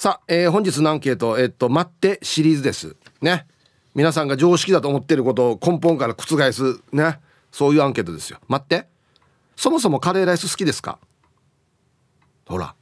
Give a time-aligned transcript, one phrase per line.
[0.00, 2.96] さあ、えー、本日のアンケート、えっと、待ってシリーズです。
[3.20, 3.46] ね。
[3.94, 7.20] 皆さんが常識だと思ってることを根本から覆す、ね。
[7.52, 8.38] そういうアンケートですよ。
[8.48, 8.88] 待って。
[9.56, 10.98] そもそもカレーライス好きですか？
[12.46, 12.74] ほら。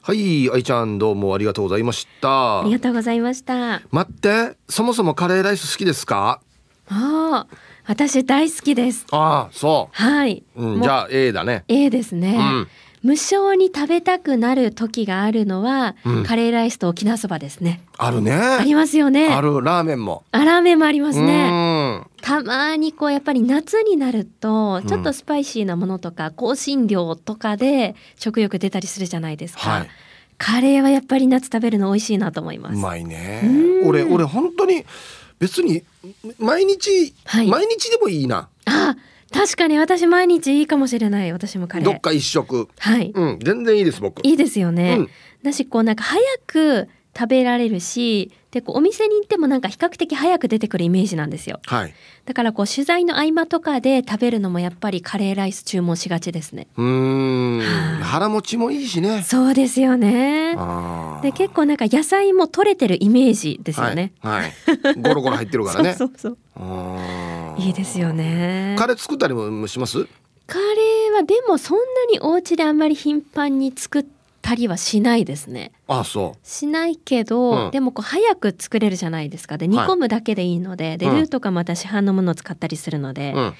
[0.03, 2.59] はい愛ちゃんどうもありがとうございました。
[2.59, 3.81] ありがとうございました。
[3.89, 6.41] 待ってそもそもカレーライス好きですか？
[6.89, 7.55] ああ
[7.87, 9.07] 私大好きです。
[9.09, 9.97] ああそう。
[9.99, 11.63] はい、うん、じゃあ A だね。
[11.67, 12.67] A ですね、うん
[13.03, 17.81] 無性に食べたくなる時があるのは、うん、カレーライスと沖縄そばですね。
[17.97, 18.31] あるね。
[18.33, 19.27] ありますよね。
[19.27, 20.23] あるラーメンも。
[20.31, 22.01] あラーメンもありますね。
[22.21, 29.69] たまにこうやっぱり夏になるとちょっとスパイシーなものとか、香辛料とかで食欲出たりするじゃないですか。
[29.69, 29.89] はい、
[30.37, 32.75] カレーはやっぱり夏食べるの美味しいなと思います。
[32.75, 33.81] うまいね。
[33.83, 34.85] 俺俺本当に
[35.39, 35.83] 別に
[36.39, 38.47] 毎日、はい、毎日でもいいな。
[38.63, 38.95] あ。
[39.33, 43.11] 確かに私毎日いいかもしれない私もカレーどっか一食はい。
[43.13, 44.25] うん全然いいです僕。
[44.25, 45.09] いいですよね、うん、
[45.43, 51.93] だしこうなんか早く食べられるしでこうお店に行ってもなんか比較的早く出てくるイメージなんですよ、はい、
[52.25, 56.67] だからこう取材の合間とかで食べるのもやっぱりカレーライス注文しがちですね。
[56.77, 57.61] うん。
[58.01, 59.23] 腹持ちもいいしね。
[59.23, 60.55] そうですよね。
[61.21, 64.13] で結構なんか野菜も取れてるイメージですよね。
[64.21, 65.93] はい、はい、ゴロゴロ入ってるからね。
[65.97, 67.61] そうそうそう。
[67.61, 68.75] いいですよね。
[68.77, 70.07] カレー作ったりもします？
[70.45, 74.12] カレーはでもそんなにお家であんまり頻繁に作って
[74.43, 75.71] たりはしないですね。
[75.87, 76.47] あそう。
[76.47, 79.57] しないけど、うん、でもこう早く作れるじゃないですか。
[79.57, 83.53] で煮込むだけでいいので、はい、でルーとかまた市販のものを使ったりするので、うん、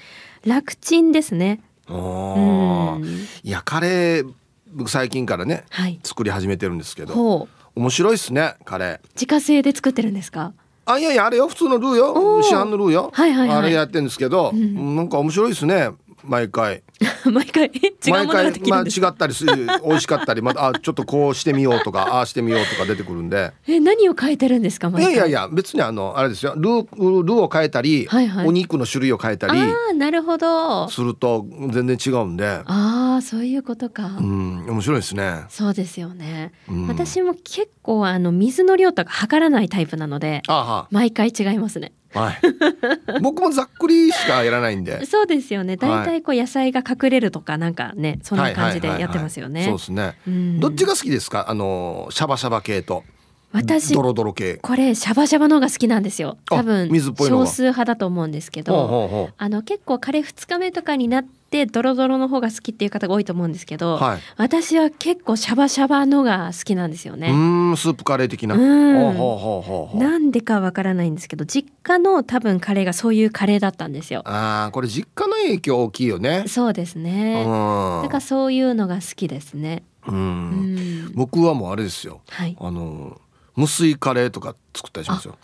[0.46, 1.60] 楽ちんですね。
[1.88, 3.02] うん、
[3.42, 4.32] いやカレー
[4.72, 9.00] 僕最近からね、はい、作り始めてるんですけど面白いっすねカレー。
[9.14, 10.52] 自家製で作ってるんですか？
[10.84, 12.42] あいやいやあれよ普通のルーよ。
[12.42, 15.90] 市販のルーよ、はいはいはい、あれやってるんですけど、うん、なんか面白いですね
[16.22, 16.83] 毎回
[17.30, 17.70] 毎回違
[18.08, 23.52] うものができるんですまあ、違ったりする 美味しかったりまたあちょっとこうしてみようとかああしてみようとか出てくるんで。
[23.66, 26.54] え何を変えてるんですかいやいやいや別にあのあれですよ。
[26.56, 30.88] ルールーを変えたり、はいはい、お肉の種類を変えたりあなるほど。
[30.88, 32.46] すると全然違うんで。
[32.46, 34.04] ああそういうことか。
[34.18, 35.44] うん面白いですね。
[35.48, 40.42] そうですよね、うん、私も結構あの水の量とか測らないタイプなので
[40.90, 42.40] 毎回違いますねはい、
[43.20, 45.04] 僕もざっくりしかやらないんで。
[45.04, 45.76] そうですよね。
[45.76, 51.46] 大体こう野菜が隠れるとかなんかねそんな感じでやってますよね、そうですね、うん、どっちが好きですか？
[51.48, 53.04] あのシャバシャバ系と。
[53.52, 54.54] 私ドロドロ系。
[54.54, 56.38] これシャバシャバのが好きなんですよ。
[56.46, 59.30] 多分少数派だと思うんですけど。
[59.38, 67.30] あの結構カレー2日目とかになってドロドロの方が好きっていう方が多いと思うんですけど、はい、私は結構シャバシャバのが好きなんですよね。
[67.30, 67.34] う
[67.72, 68.56] んスープカレー的な。
[68.56, 74.22] なんでかわからないんですけど実家の多分カレーがそういうカレーだったんですよ。
[74.24, 76.44] ああこれ実家の影響大きいよね。
[76.48, 77.44] そうですね。
[77.44, 79.84] だからそういうのが好きですね。
[80.06, 81.12] うん。
[81.14, 83.20] 僕はもうあれですよ、はい、あの
[83.56, 85.36] 無水カレーとか作ったりしますよ。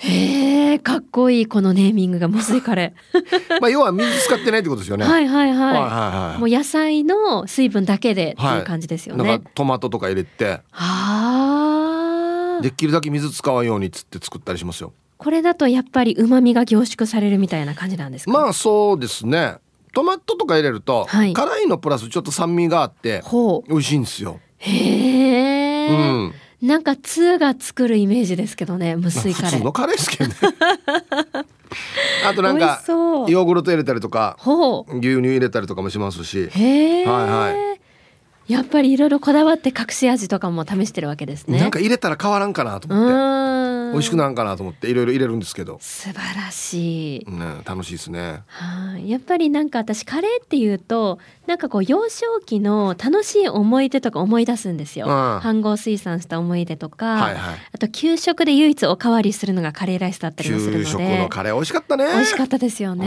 [0.00, 3.22] へえ、かっこいいこのネーミングが無水カレー。
[3.60, 5.04] まあ要は水使ってないってことですよね。
[5.04, 5.58] はいはいはい。
[5.58, 9.28] はいはいはい、もう野菜の水分だけでっていう感じですよね。
[9.28, 10.60] はい、トマトとか入れて。
[10.72, 12.62] ああ。
[12.62, 18.32] できるだけ水使わんようにっつって作ったりしますよこれだとやっぱり旨味が凝縮されるみたいな感じなんですか？
[18.32, 19.58] まあそうですね
[19.94, 23.22] トマトとか入れると、はい、辛いのプラスちょっと酸味があって
[23.68, 30.36] 美味しいんですよへえ、うん、なんか通が作るイメージですけどね無水カレー、普通のカレーですけどね。
[32.26, 36.48] あとなんかヨーグルト入れたりとか牛乳入れたりとかもしますし。
[36.48, 37.78] はいはい
[38.48, 41.60] やっぱりいろいろこだわって隠し味とかも試してるわけですね。
[41.60, 43.68] なんか入れたら変わらんかなと思って。
[43.92, 45.78] 美味しくなるかなと思っていろいろ入れるんですけど。
[45.80, 48.42] 素晴らしい、ね、楽しいですね。
[48.46, 55.12] はい、やっぱりなんか私カレーっていうとなんかこう幼少期の楽しい思い出とか思い出すんですよ、うん、
[55.42, 60.84] 飯盒水産した思い出とか、はいはい、あと給食で唯一おかわりするのがカレーライスだったりもするので。
[60.84, 62.04] 給食のカレー美味しかったね。
[62.06, 63.06] 美味しかったですよね。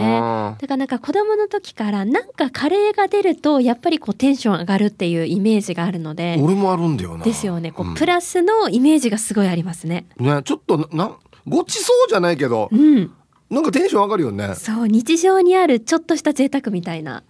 [0.59, 7.23] だからなんか子供の時からなんかカレーが出るとやっぱりこうテンション上がるっていうイメージがあるので俺もあるんだよな。
[7.23, 7.71] ですよね。
[7.71, 10.05] こう、うん、プラスのイメージがすごいありますね。
[10.17, 11.17] ねちょっとな
[11.47, 13.11] ごちそうじゃないけど、うん、
[13.49, 14.55] なんかテンション上がるよね。
[14.55, 17.15] そう日常にあるちょっとした贅沢みたいな。
[17.19, 17.25] ね、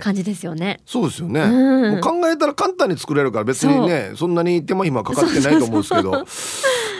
[0.00, 0.80] 感じですよね。
[0.84, 1.40] そうですよね。
[1.40, 6.18] うん、考えたら簡単に作れるから別にねそんなに手間暇かかってないと思うんですけどな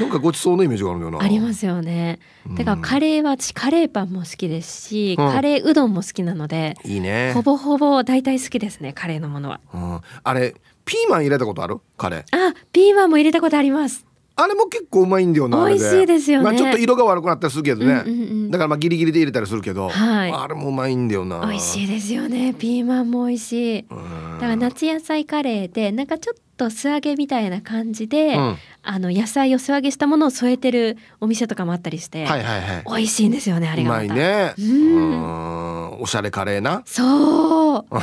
[0.06, 1.18] んかごちそうのイメージがあるよな。
[1.20, 2.20] ありますよね。
[2.56, 9.60] だからカレーは私カレーパンも好きですし、うん、カレーうどんも好きなのでいいねほぼほぼ大体好きですねカレーのものは。
[9.74, 11.78] うん、あれピーマン入れたことある？
[11.96, 14.06] カレーあピーマンも入れたことあります。
[14.42, 21.40] あれも結構うまいんだよな美味しいですよね、まあ、ちょっと色が悪くなったりするけどね、うんうんうん、だからまあギリギリで入れたりするけど、はい、あれもうまいんだよな。
[21.40, 22.54] 美味しいですよね。
[22.54, 23.86] ピーマンも美味しい。
[23.88, 23.96] だ
[24.40, 34.54] から夏野菜カレーでなんかちょっと素揚げみたいな感じで、うん、あの野菜を素揚げしたものを添えてるお店とかもあったりして、はいはいはい、美味しいんですよねあれがうまいね。
[34.58, 36.00] うん。
[36.00, 36.82] おしゃれカレーな。
[36.86, 37.86] そう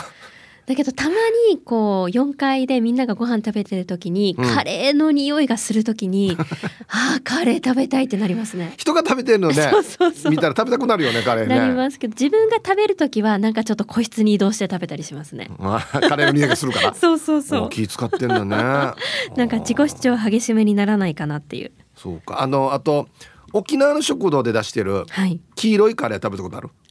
[0.67, 1.15] だけどたま
[1.49, 6.37] にこう4階でみんながご飯食べてる時に、うん、カレーの匂いがする時に
[6.91, 8.73] ああカレー食べたいってなりますね。
[8.75, 9.53] 人が食べてるのね。
[9.71, 10.31] そうそうそう。
[10.31, 11.57] 見たら食べたくなるよねカレーね。
[11.57, 15.49] なりますけど自分が食べる時はなんかちょっと個室に移動して食べたりしますね。
[15.57, 16.93] カレーの匂いがするから。
[16.99, 17.69] そうそうそう。
[17.69, 18.57] 気使ってんだね。
[18.57, 21.71] なんか自己主張激しめにならないかなっていう。
[21.95, 22.41] そうか。
[22.41, 23.07] あのあと
[23.53, 25.05] 沖縄の食堂で出してる
[25.55, 26.86] 黄色いカレー食べたことある、はい、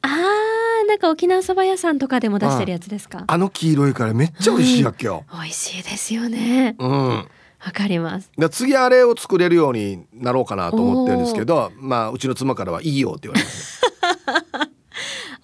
[0.97, 3.25] なんか沖縄そば屋さんとかでも出してるやつですか？
[3.27, 6.75] あの黄色いからめっちゃ美味しいやっけよ、うん、美味しいですよね。
[6.79, 6.89] うん。
[6.89, 7.29] わ
[7.75, 8.31] かります。
[8.51, 13.83] 次あれを作れるようになろうかなと思ってるんですけどまあうちの妻からはいいよって言われます、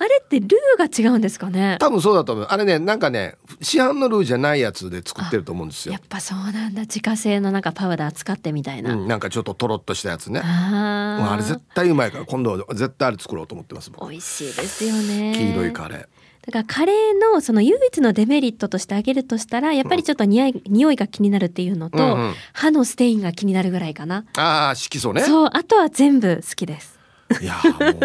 [0.03, 1.77] あれってルーが違うんですかね？
[1.79, 2.47] 多分そうだと思う。
[2.51, 5.93] あれねなんかね市販のルーじゃないやつで作ってると思うんですよ。
[5.93, 6.81] やっぱそうなんだ。
[6.81, 10.41] 自家製のなんかパウダー使ってみたいな、うん、なんかちょっととろっとしたやつね。
[10.43, 15.35] ああれ絶対うまいから今度は絶対あれ作ろうと思ってます美味しいですよね。
[15.37, 16.07] 黄色いカレー。
[16.45, 24.25] だからカレーのその唯一のデメリットとしてあげるとしたらやっぱりちょっと匂い,、匂いが気になるっていうのと、うんうん、歯のステインが気になるぐらいかな。
[24.37, 25.23] ああ色素ね。
[25.23, 26.92] そうあとは全部好きです
[27.41, 27.57] いや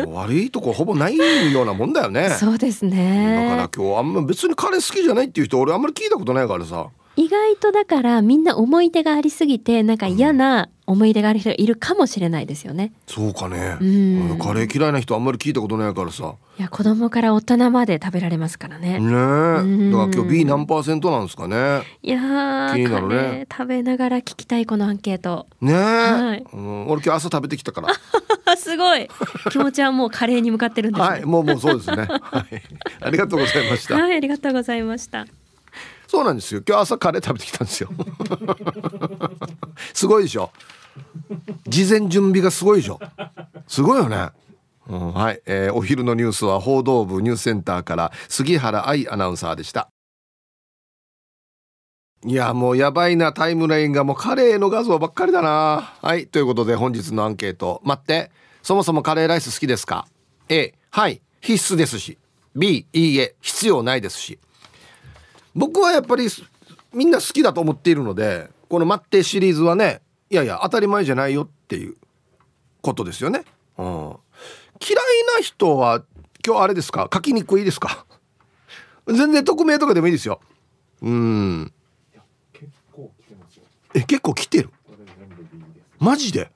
[0.05, 1.17] もう悪いとこほぼない
[1.51, 2.29] ようなもんだよね。
[2.31, 3.47] そうですね。
[3.49, 6.87] だから今日あんま別に彼好きじゃないっていう人俺あんまり聞いたことないからさ
[7.17, 12.93] 意外とだからみんな思い出がありすぎてなんか嫌な思い出がある人いるかもしれないですよね。
[13.07, 13.77] そうかね。
[13.81, 16.35] うん、カレー嫌いな人あんまり聞いたことないからさ。
[16.59, 18.99] いや子供から大人まで食べられますからね。
[18.99, 19.01] ねえ。
[19.01, 21.81] だから今日 B 何パーセントなんですかね。
[22.03, 23.47] いや気になるね。
[23.51, 25.47] 食べながら聞きたいこのアンケート。
[25.59, 25.75] ねえ。
[25.75, 27.89] はい、うん、俺今日朝食べてきたから。
[28.55, 29.09] すごい。
[29.49, 32.07] 気持ちはもうカレーに向かってるんです、ね、はい、もうもうそうですね。
[32.07, 32.61] はい。
[33.01, 33.95] ありがとうございました。
[33.95, 35.25] はい、ありがとうございました。
[36.07, 36.61] そうなんですよ。
[36.67, 37.89] 今日朝カレー食べてきたんですよ。
[39.93, 40.51] すごいでしょ。
[41.67, 42.99] 事前準備がすごいでしょ。
[43.67, 44.29] すごいよね。
[44.89, 49.89] うん、はい、えー、お昼のニュースは報道部ニュースセンターから杉原愛アナウンサーでした。
[52.25, 54.03] いやもうやばいなタイムラインが。
[54.03, 55.93] もうカレーの画像ばっかりだな。
[56.01, 56.27] はい。
[56.27, 57.81] ということで本日のアンケート。
[57.83, 58.31] 待って。
[58.63, 60.07] そもそもカレーライス好きですか
[60.49, 61.21] ？A はい。
[61.41, 62.17] 必須ですし。
[62.55, 63.35] B いいえ。
[63.41, 64.39] 必要ないですし。
[65.57, 66.27] 僕はやっぱり
[66.93, 71.95] みんな好きだと思っているのでこの「待って」シリーズはねいやいや当たり前じゃないよっていう
[72.81, 73.43] ことですよね。
[73.77, 74.15] うん、嫌い
[75.37, 76.03] な人は
[76.45, 77.09] 今日あれですか？
[77.13, 78.05] 書きにくいですか？
[79.07, 80.39] 全然匿名とかでもいいですよ。
[81.01, 81.73] うん。
[83.93, 84.69] え結構来てる？
[85.99, 86.51] マジで？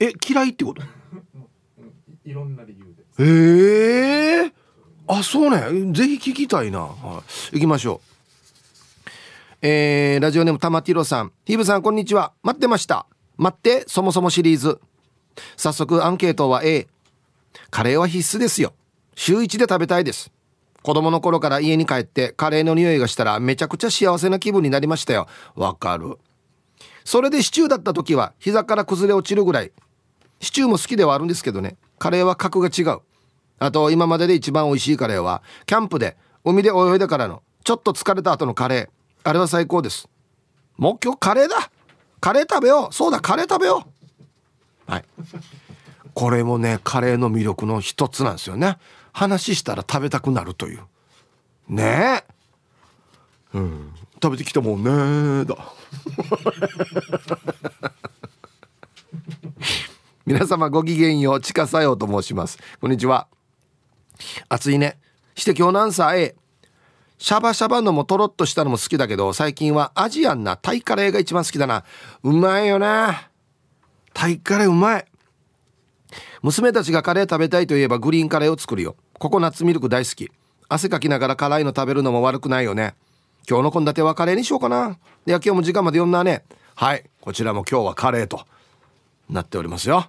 [0.00, 0.82] え嫌いってこと？
[2.24, 3.24] いろんな理由で。
[3.24, 4.52] ええー
[5.08, 5.92] あそうね。
[5.92, 7.22] ぜひ聞きたいな、は
[7.52, 8.08] い、行きましょう。
[9.62, 11.32] えー、ラジオネーム玉ティロさん。
[11.46, 12.32] ヒブさんこんにちは。
[12.42, 13.06] 待ってました。
[13.38, 14.80] 待ってそもそもシリーズ。
[15.56, 16.88] 早速アンケートは A
[17.70, 18.74] カレーは必須ですよ。
[19.14, 20.30] 週1で食べたいです。
[20.82, 25.26] 子供の頃から家に帰ってカレーの匂いがしたらめちゃくちゃ幸せな気分になりましたよ。
[25.54, 26.18] わかる。
[27.04, 29.72] それでシチューだった時は膝から崩れ落ちるぐらい。
[30.40, 31.76] シチューも好きではあるんですけどね。
[31.98, 33.00] カレーは格が違う。
[33.58, 38.88] あと今までで一番美味しいカレーはキャンプで海で泳いでからのちょっと疲れた後のカレー。
[39.24, 40.08] あれは最高です。
[40.76, 41.70] もう今日カレーだ。
[42.20, 42.94] カレー食べよう。
[42.94, 43.84] そうだカレー食べよ
[44.88, 44.90] う。
[44.90, 45.04] はい。
[46.14, 48.78] これもねカレーの魅力の一つなんですよね。
[49.12, 50.80] 話したら食べたくなるという。
[51.68, 53.58] ねえ。
[53.58, 53.92] うん。
[54.22, 55.44] 食べてきたもんね。
[55.44, 55.56] だ。
[60.24, 62.58] 皆様ごきげんよう、ちかさようと申します。
[62.80, 63.28] こんにちは。
[64.48, 64.98] 暑いね。
[65.34, 66.36] して今日のアンサー A。
[67.18, 71.84] シャバシャバのもとろっとしたのも好きだけど、最近はアジアンなタイカレーが一番好きだな。
[72.22, 73.28] うまいよな。
[74.14, 75.04] タイカレーうまい。
[76.42, 78.96] 娘たちがカレー食べたいといえばグリーンカレーを作るよ。
[79.18, 80.30] ココナッツミルク大好き。
[80.68, 82.94] 汗かきながら辛いの食べるのも悪くないよね。
[83.48, 84.98] 今日の献立はカレーにしようかな。
[85.26, 86.44] いや、今日も時間まで読んだね。
[86.76, 87.04] はい。
[87.20, 88.46] こちらも今日はカレーと
[89.28, 90.06] なっておりますよ。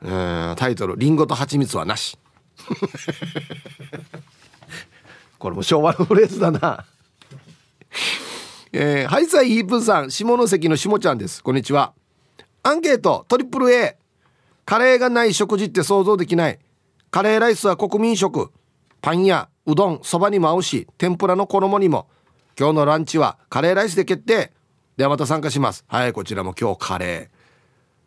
[0.00, 2.18] タイトル「リンゴと蜂蜜はなし」
[5.38, 6.84] これも昭和のフレーズだな。
[8.72, 11.42] えー、ハイサイヒープさん下関の下ちゃんです。
[11.42, 11.92] こんにちは。
[12.62, 13.98] アンケートトリプル A
[14.64, 16.58] カレーがない食事って想像できない。
[17.10, 18.50] カレーライスは国民食。
[19.00, 22.08] パンやうどんそばにも合うし天ぷらの衣にも。
[22.58, 24.52] 今日のランチはカレーライスで決定。
[24.96, 25.84] ではまた参加します。
[25.88, 27.30] はいこちらも今日カレ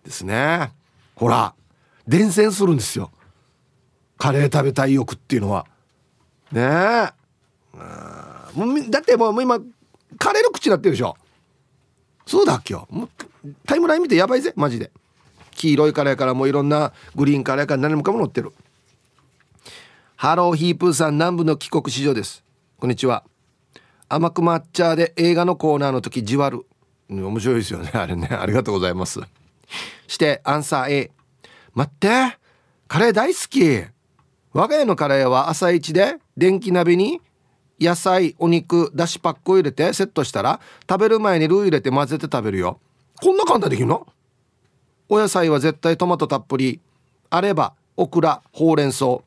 [0.03, 0.71] ーですね。
[1.15, 1.53] ほら
[2.07, 3.11] 伝染するんですよ。
[4.17, 5.65] カレー食べたい欲っていうのは。
[6.51, 7.13] ねえ。
[8.89, 9.59] だってもう今
[10.17, 11.17] カレーの口になってるでしょ。
[12.25, 13.09] そうだ今日も
[13.65, 14.91] タイムライン見てやばいぜマジで。
[15.51, 18.51] 黄色いカレーからもういろんなグリーンカレーから何もかも乗ってる。
[20.15, 22.43] ハローヒープーさん南部の帰国子女です。
[22.77, 23.23] こんにちは。
[24.07, 26.65] 甘く抹茶で映画のコーナーの時じわる。
[27.09, 28.27] 面白いですよねあれね。
[28.27, 29.19] ありがとうございます。
[30.07, 31.11] してアンサー A
[31.73, 32.37] 待って
[32.87, 33.94] カレー大好き。
[34.55, 37.19] 我が家のカレーは朝一で電気鍋に
[37.77, 42.79] 野菜お肉だしパックを入れてセットしたら食べる前にルー入れて混ぜて食べるよ。
[43.21, 44.07] こんな簡単できるの？
[45.09, 46.79] お野菜は絶対トマトたっぷり
[47.29, 49.19] あればオクラほうれん草。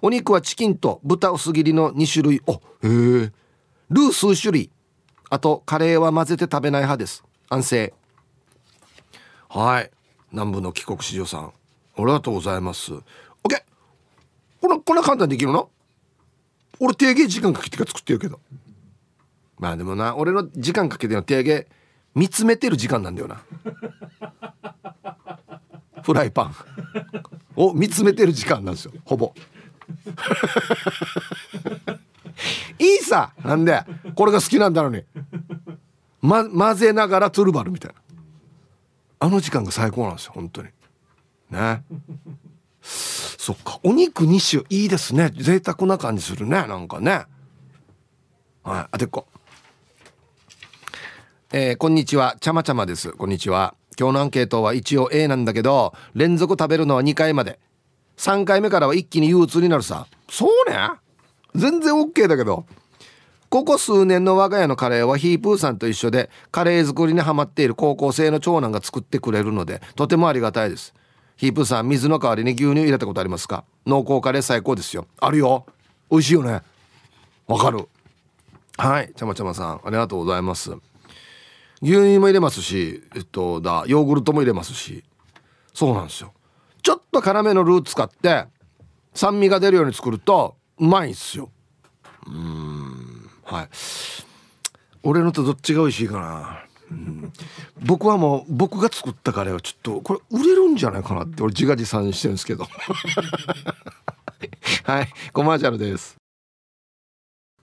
[0.00, 2.40] お肉はチキンと豚薄切りの2種類。
[2.46, 3.32] おへえ。
[3.90, 4.70] ルー数種類。
[5.30, 7.24] あとカレーは混ぜて食べない派です。
[7.48, 7.92] 安静。
[9.48, 9.90] はい。
[10.30, 11.52] 南部の帰国子女さん。
[11.96, 12.92] ありがとうございます。
[14.64, 15.68] こんなこんな簡単にできるの？
[16.80, 18.40] 俺定芸時間かけてから作ってるけど。
[19.58, 21.66] まあでもな俺の時間かけての定芸
[22.14, 23.42] 見つめてる時間なんだよな。
[26.02, 26.54] フライパン。
[27.56, 29.34] を見つめてる時間なんですよほぼ。
[32.78, 33.82] いいさなんで
[34.14, 35.04] これが好きなんだろうに、
[36.22, 38.00] ま、混ぜながらトゥルバルみたいな。
[39.20, 40.70] あの時間が最高なんですよ本当に。
[41.50, 41.84] ね。
[42.84, 43.80] そっか。
[43.82, 45.30] お肉2種いいですね。
[45.34, 46.66] 贅沢な感じするね。
[46.66, 47.24] なんかね。
[48.62, 48.88] はい。
[48.92, 49.26] あてっこ。
[51.52, 52.36] えー、こんにちは。
[52.40, 53.12] ちゃまちゃまです。
[53.12, 53.74] こんにちは。
[53.98, 57.58] 今日のアンケートは一応 A なんだけど連続食べるのは2回まで。
[58.16, 60.06] 3回目からは一気に憂鬱になるさ。
[60.28, 60.76] そうね。
[61.54, 62.66] 全然 OK だけど。
[63.50, 70.92] ここ数年の我が家のカレーはヒープーさんと一緒でカレー作りにハマっている高校生の長男が作ってくれるのでとてもありがたいです。
[71.36, 73.64] ヒープさん水の代わりに牛乳入れたことありますか？
[73.86, 75.06] 濃厚カレー最高ですよ。
[75.20, 75.66] あるよ。
[76.10, 76.62] 美味しいよね。
[77.46, 77.88] わかる。
[78.78, 79.12] はい。
[79.14, 80.70] ちゃまちゃまさんありがとうございます。
[81.82, 85.04] 牛乳も入れますしえっとだヨーグルトも入れますし。
[85.72, 86.32] そうなんですよ。
[86.82, 88.44] ちょっと辛めのルー使って
[89.12, 91.50] 酸味が出るように作るとうまいんすよ。
[92.26, 93.30] うん。
[93.44, 93.68] はい。
[95.02, 97.32] 俺のとどっちが美味しいかな、うん、
[97.84, 102.66] 僕はもう僕が作ったカレーはちょっとこれ売れるんじゃないかなって俺自画自賛してるんですけど。
[104.84, 105.08] はい。
[105.32, 106.16] コマーシャルです。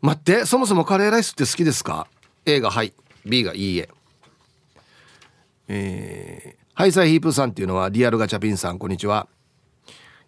[0.02, 2.08] 待ってそもそもカレーライスって好きですか
[2.46, 2.94] ？A がはい。
[3.26, 3.90] B がいいえ。
[5.68, 9.28] えー、ハイサイヒープさんっていうのはリアルガチャピンさんこんにちは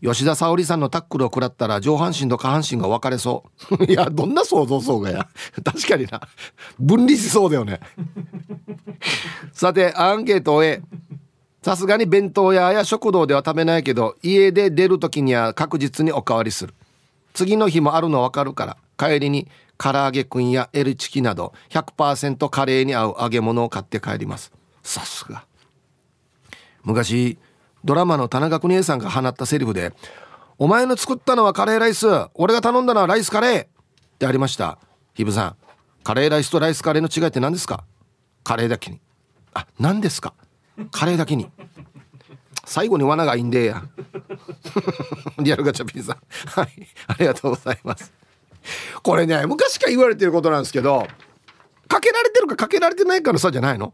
[0.03, 3.45] 吉田沙保里さんのタックルを食らったら上半身と下半身が分かれそ
[3.79, 3.85] う。
[3.89, 5.29] いやどんな想像そうがや。
[5.63, 6.19] 確かにな。
[6.77, 7.79] 分離しそうだよね。
[9.53, 10.81] さてアンケートを A
[11.61, 16.73] さすがに弁当屋や食堂では食べないけど家で出る時には確実におかわりする。
[17.33, 24.51] 次の日もあるの分かるから帰りに唐揚げくんや L チキなど100%カレーに合う揚げ物を買って帰ります。
[24.83, 25.45] さすが。
[26.83, 27.37] 昔
[27.83, 29.93] ドラマの田中邦衛さんが放ったセリフで
[30.57, 33.67] 「お前の作ったのはカレーライス俺が頼んだのはライスカレー」っ
[34.19, 34.77] てありました。
[35.13, 35.55] ヒブさん
[36.03, 37.83] カレーライスとライスカレーの違いって何ですか
[38.43, 38.99] カレーだけに
[39.53, 40.33] あ何ですか
[40.91, 41.49] カレーだけに
[42.65, 43.83] 最後に罠がいいんでや
[45.39, 46.17] リアルガチャピンさん。
[46.59, 46.87] はい。
[47.07, 48.11] ありがとうございます。
[49.01, 51.05] これね昔から言われてることなんですけど
[51.89, 53.93] かけられてるかかけられてないかの差じゃないの？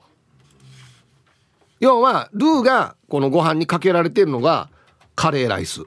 [1.80, 4.70] 要はルーがこのご飯にかけられてるのが
[5.16, 5.84] カレーライス。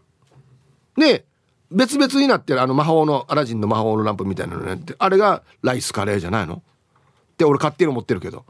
[0.96, 1.25] で
[1.70, 4.75] 別々になってるあの魔法のアラジンの魔法のランプみたいなのね。
[4.75, 6.56] ってあれがライスカレーじゃないの？
[6.56, 8.44] って俺勝手に思ってるけど。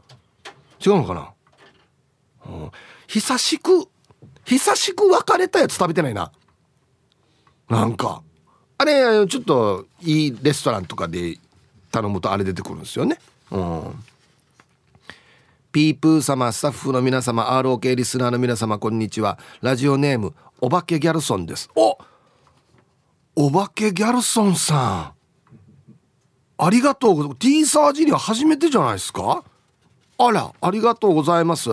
[0.85, 1.31] 違うのかな、
[2.45, 2.71] うん、
[3.07, 3.87] 久しく
[4.43, 6.31] 久しく別れたやつ食べてないな。
[7.69, 8.21] なんか。
[8.77, 11.37] あれちょっといいレストランとかで
[11.89, 13.17] 頼むとあれ出てくるんですよね。
[13.51, 14.03] うん。
[15.73, 19.39] ピープー様スタッフの皆様 ROK リスナーの皆様こんにちは。
[19.59, 21.67] ラジオネームお化けギャルソンです。
[21.75, 21.97] お
[23.35, 25.15] お化けギャルソンさ
[26.59, 26.63] ん。
[26.63, 27.39] ありがとうございます。
[27.39, 29.43] T サージには初めてじゃないですか？
[30.19, 31.71] あらありがとうございます。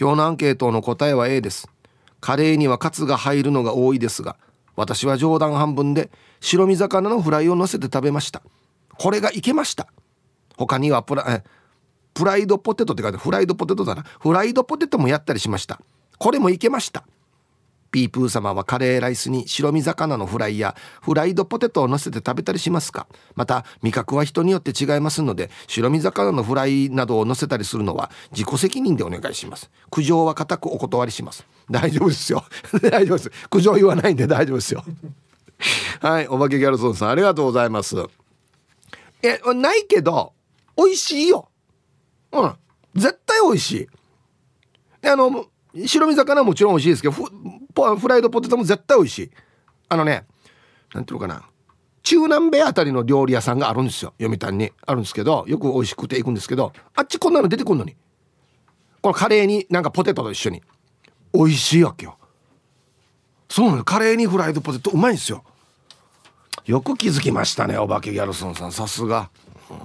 [0.00, 1.68] 今日のアンケートの答えは A です。
[2.20, 4.36] カレーにはカツが入るのが多いですが
[4.76, 8.40] 私は冗談半分で白身魚のフライを乗せて食べました。
[8.96, 9.88] これがいけました。
[10.56, 11.42] 他にはプラ
[12.14, 14.02] プライドポテトって書いてフライドポテトだな。
[14.02, 15.80] フライドポテトもやったりしました。
[16.18, 17.04] これもいけました。
[17.90, 23.06] ピープー様はカレーライスに白身魚のフライやフライドポテトを乗せて食べたりしますか？
[23.36, 29.70] また味覚は人によって違いますので白身魚のフライなどを乗せたりするのは自己責任でお願いします。
[29.90, 31.46] 苦情は固くお断りします。
[31.70, 32.44] 大丈夫ですよ。
[32.90, 33.30] 大丈夫です。
[33.48, 34.84] 苦情言わないんで大丈夫ですよ。
[36.02, 37.96] はいお化けギャルソンさんありがとうございます。
[39.22, 40.32] えないけど
[40.76, 41.48] 美味しいよ。
[42.34, 42.54] うん。
[42.94, 43.88] 絶対美味しい。
[45.00, 45.46] であの
[45.86, 49.30] 白身魚もちろん美味しいですけどフライドポテトも絶対美味しい。
[49.88, 50.26] あのね
[50.92, 51.42] なんていうのかな。
[52.02, 54.12] 中南米あたりの料理屋さんがあるんですよ。
[54.20, 54.72] 読谷に。
[54.86, 57.96] あるんですけどよく美味しくて行くんですけどあっちこんなの出てくるのに。
[59.00, 60.62] このカレーになんかポテトと一緒に。
[61.32, 62.16] 美味しいわけよ。
[63.48, 65.44] そうなのカレーにフライドポテトうまいんですよ。
[66.66, 68.72] よく気づきましたねお化けギャルソンさん。
[68.72, 69.30] さすが、
[69.70, 69.76] うん、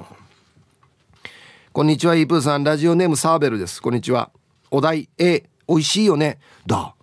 [1.71, 2.63] こんにちはイープーさん。
[2.63, 3.79] ラジオネームサーベルです。
[3.79, 4.31] こんにちは。
[4.71, 6.39] お題 A 美味しいよね。
[6.65, 6.95] だ。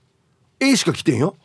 [0.58, 1.36] A しか来てんよ。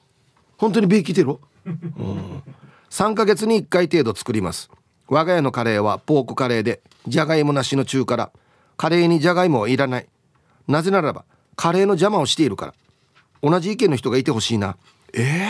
[0.58, 2.44] 本当に B 来てる、うん、
[2.90, 4.72] 3ヶ月に1回程度作ります。
[5.08, 8.32] 我が家のカレーはポークカレーでじゃがいもなしの中辛。
[8.76, 10.08] カレーにじゃがいもはいらない。
[10.68, 11.24] なぜならば
[11.56, 12.74] カレーの邪魔をしているから。
[13.44, 14.78] 同じ意見の人がいてほしいな。
[15.14, 15.48] ええ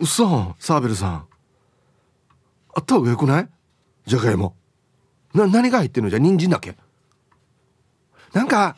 [0.00, 1.26] ー嘘サーベルさん。
[2.74, 3.48] あった方がよくない？
[4.06, 4.56] じゃがいも。
[5.36, 6.10] な何が入ってるの？
[6.10, 6.76] じゃ人参だけ。
[8.32, 8.76] なんか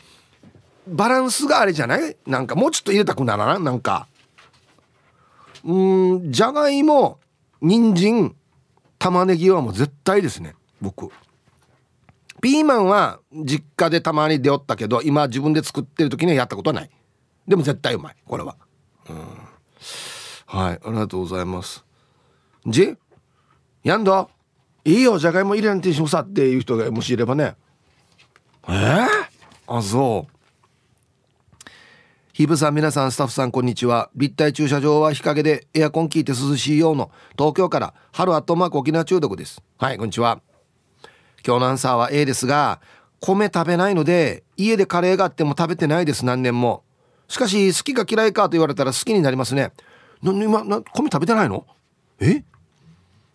[0.87, 2.17] バランスがあれじゃない？
[2.27, 4.09] なんかもうちょっと入れたくならななんか。
[5.65, 5.73] う
[6.19, 7.19] んじゃがいも
[7.61, 8.37] 人参
[8.99, 10.55] 玉ねぎはもう絶対ですね。
[10.81, 11.11] 僕。
[12.41, 16.91] ピーマンは実家でたまに出おったけど今自分で作ってる時にはやったことはない。
[17.49, 18.57] でも絶対うまいこれは。
[19.11, 19.17] うん。
[20.47, 21.85] はい、ありがとうございます。
[22.67, 22.97] じ？
[23.83, 24.29] やんだ？
[24.89, 27.57] いいよ、じゃがいも入れんてしもさっていう人がもしいればね。
[28.67, 29.07] えー、
[29.67, 31.69] あ、そう。
[32.33, 34.09] ヒブさん、皆さん、スタッフさん、こんにちは。
[34.15, 39.61] 立体駐車場は日陰でエアコン効いて涼しいようの東京から春アットマーク沖縄中毒です。
[39.77, 40.41] はい、こんにちは。
[41.47, 42.81] 今日のアンサーは A ですが、
[43.21, 46.83] 米食べないので、家でカレーがあっても食べてないです、何年も。
[47.29, 49.73] しかし、好きか嫌いかと言われたら好きになりますね。
[50.23, 51.67] な今な米食べてないの？
[52.21, 52.43] え？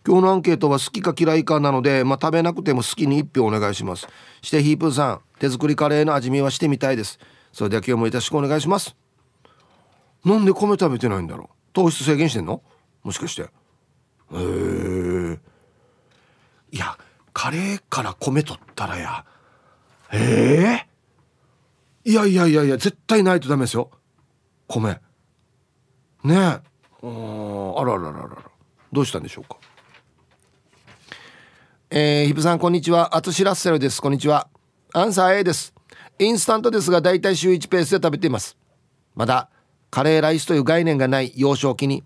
[0.06, 4.06] 今日のアンケートは好きか嫌いかなので、まあ、食べなくても好きに1票お願いします。
[4.42, 7.18] してヒープーさん手作りカレーの味見はしてみたいです。
[7.52, 8.94] それでは今日もよろしくお願いします。
[10.24, 11.48] なんで米食べてないんだろう。
[11.72, 12.62] 糖質制限してんの？
[13.02, 13.42] もしかして。
[13.42, 13.46] へ
[14.32, 15.38] え
[16.70, 16.98] いや
[17.32, 19.24] カレーから米取ったらや。
[20.12, 20.86] え
[22.04, 23.90] えいやいやいやいや絶対ないとダメですよ。
[24.68, 25.00] 米。
[26.24, 26.36] ねえ。
[26.36, 26.60] あ
[27.84, 28.36] ららららら。
[28.92, 29.56] どうしたんでしょうか？
[31.96, 33.16] えー、ヒプさんこんにちは。
[33.16, 34.02] アツシラッセルです。
[34.02, 34.48] こんにちは。
[34.94, 35.72] アンサー A です。
[36.18, 38.56] インスタントですがだいたい週1ペースで食べています。
[39.14, 39.48] まだ
[39.92, 42.02] カレーライスという概念がない幼少期に。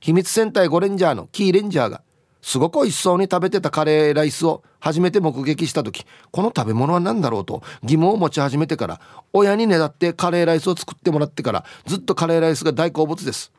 [0.00, 2.02] 秘密戦隊ゴレンジャーのキーレンジャーが
[2.42, 9.00] すごく美味しそうに食べてたカレーライスを初めて目撃した時この食べ物は何だろうと疑問を持ち始めてから
[9.32, 13.52] 親にねだってカレーライスを作ってもらってからずっとカレーライスが大好物です。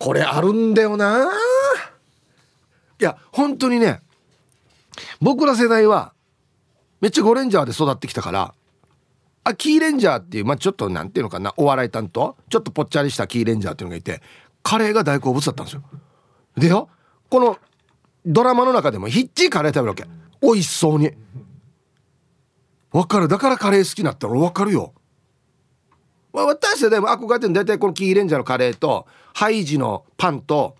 [0.00, 1.30] これあるんだよな。
[2.98, 4.00] いや本当にね
[5.20, 6.12] 僕ら世代は
[7.00, 8.54] めっちゃゴレンジャーで育ってきたから
[9.44, 14.22] あキーレンジャーっていうまあちょっとなんていうのかなお笑い担当ちょっとぽっちゃりしたキーレンジャーっていうのがいて
[14.62, 15.82] カレーが大好物だったんですよ。
[16.56, 16.88] でよ
[17.30, 17.58] この
[18.24, 20.04] ドラマの中でもヒッチーカレー食べるわけ。
[20.42, 21.12] 美味しそうに。
[22.90, 23.28] わかる。
[23.28, 24.92] だからカレー好きになったらわかるよ。
[26.32, 30.76] 私世代も憧れてる大体このキーレンジャーのカレーとハイジのパンと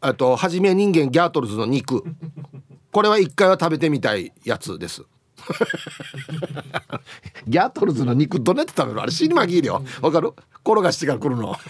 [0.00, 2.04] あとはじめ人間ギャートルズの肉。
[2.90, 5.02] これは一回は食べてみたいやつです。
[7.46, 9.02] ギャートルズの肉どうやって食べる。
[9.02, 9.82] あれ死にまぎるよ。
[10.02, 10.32] わかる？
[10.64, 11.48] 転がしてから来るの。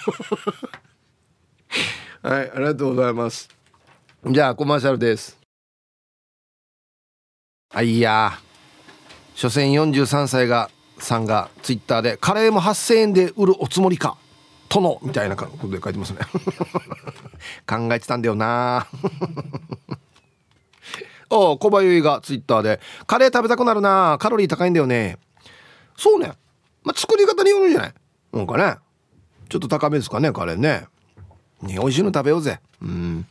[2.22, 3.48] はいありがとうございます。
[4.26, 5.36] じゃあコマーシャルです。
[7.74, 8.38] あいや。
[9.34, 14.16] 所詮43歳がさんがツイッターでカレーも8000円で売るおつもりか。
[14.68, 16.18] 殿みたいなことで書いてますね。
[17.66, 18.86] 考えてたんだよな
[21.30, 25.18] お小林がツイッターでカレー食べたくなるなカロリー高いんだよね。
[25.96, 26.32] そうね。
[26.84, 27.94] まあ、作り方によるんじゃない？
[28.32, 28.76] なんかね。
[29.48, 30.86] ちょっと高めですかねカレーね。
[31.62, 32.60] ね美味しいの食べようぜ。
[32.80, 33.26] うん。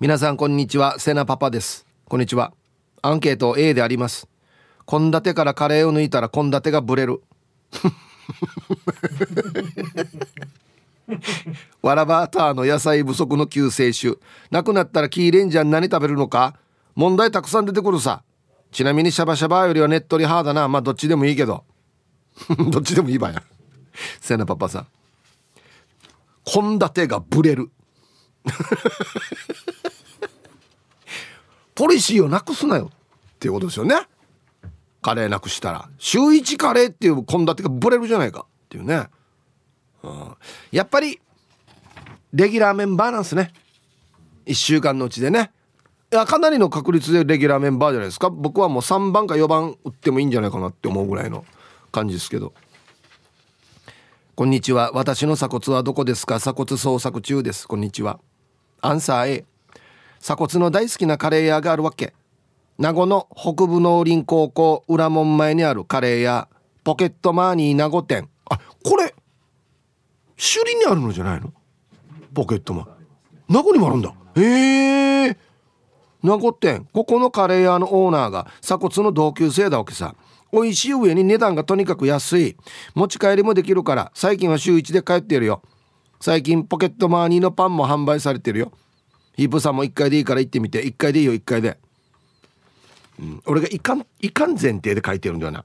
[0.00, 0.98] 皆さんこんにちは。
[0.98, 1.86] セナパパです。
[2.04, 2.52] こんにちは。
[3.02, 4.28] アンケート A であります。
[4.86, 7.22] 献立からカレーを抜いたら献立がブレる。
[11.82, 14.18] わらバーターの野菜不足の救世主。
[14.50, 16.54] なくなったらキーレンジャー何食べるのか？
[16.98, 18.24] 問題たくさん出てくるさ。
[18.72, 20.66] ちなみにシャバシャバよりはねっとり派だな。
[20.66, 21.64] まあどっちでもいいけど。
[22.72, 23.40] どっちでもいいばや。
[24.20, 24.86] せなパパさん。
[26.44, 27.70] 献立がブレる。
[31.76, 33.94] ポリシーをなくすなよっていうことですよね。
[35.00, 35.88] カレーなくしたら。
[35.98, 38.40] 週1カレーっていう献立がブレるじゃないか。
[38.40, 39.06] っていうね、
[40.02, 40.34] うん、
[40.72, 41.20] やっぱり
[42.32, 43.52] レギュラーメンバーなんすね。
[44.46, 45.52] 1週間のうちでね。
[46.10, 48.30] いやかなりの確率でレギュラーメンバーじゃないですか。
[48.30, 51.44] 僕はもう3番か4番打ってもいいんじゃないかなって思うぐらいの
[51.92, 52.54] 感じですけど。
[54.34, 54.90] こんにちは。
[54.94, 56.38] 私の鎖骨はどこですか？
[56.38, 57.68] 鎖骨捜索中です。
[57.68, 58.20] こんにちは。
[58.80, 59.44] アンサー A
[60.18, 62.14] 鎖骨の大好きなカレー屋があるわけ。
[62.78, 66.48] 名護の北部農林高校裏門前にあるカレー屋。
[66.84, 68.30] ポケットマーニー名護店。
[68.48, 69.14] あこれ
[70.36, 71.52] 首里にあるのじゃないの？
[72.32, 72.86] ポケットマー。
[73.50, 74.14] 名護にもあるんだ。
[74.36, 75.36] へえ
[76.22, 80.14] 名護店ここのカレー屋のオーナーが鎖骨の同級生だわけさ。
[80.50, 82.56] 美味しい上に値段がとにかく安い。
[82.94, 85.62] 持ち帰りもできるから最近は週1で帰ってるよ。
[86.20, 88.72] 最近ポケットマーニーのパンも販売されてるよ。
[89.36, 90.84] ヒープさんも1回でいいから行ってみて。
[90.84, 91.78] 1回でいいよ1回で。
[93.20, 95.64] うん、俺がいかんいかん前提で書いてるんだよな。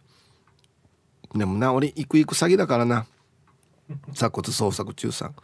[1.34, 3.06] でもな俺行く行く詐欺だからな。
[4.13, 5.36] 鎖骨捜索中さん。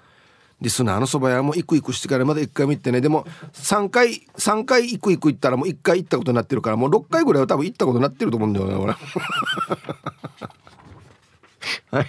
[0.62, 3.00] リスナーのそば屋も行く行くしてからまだ1回も行ってね。
[3.00, 8.94] でも3回3回行く行く行ったらもう1回行ったことになってるからもう6回ぐらいは多分行ったことになってると思うんだよな俺。
[11.92, 12.08] はい。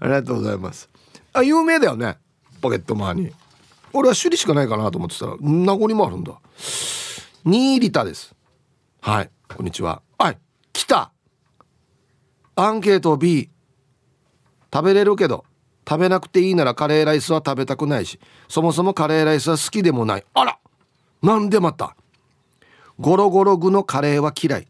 [0.00, 0.88] ありがとうございます。
[1.32, 2.16] あ有名だよね。
[2.62, 3.32] ポケットマーニー。
[3.92, 6.32] 俺は首里しかないかなと思ってたら名残もあるんだ。
[7.44, 8.34] 2リタです。
[9.00, 9.30] はい。
[9.54, 10.00] こんにちは。
[10.18, 10.38] はい。
[10.72, 11.12] 来た。
[12.54, 13.50] アンケート B
[14.72, 15.44] 食べれるけど。
[15.90, 20.24] 食べなくていいならカレーライスは食べたくないしそもそもカレーライスは好きでもない。
[20.34, 20.56] あら
[21.20, 21.96] なんでまた？
[23.00, 24.68] ゴロゴロ具のカレーは嫌い。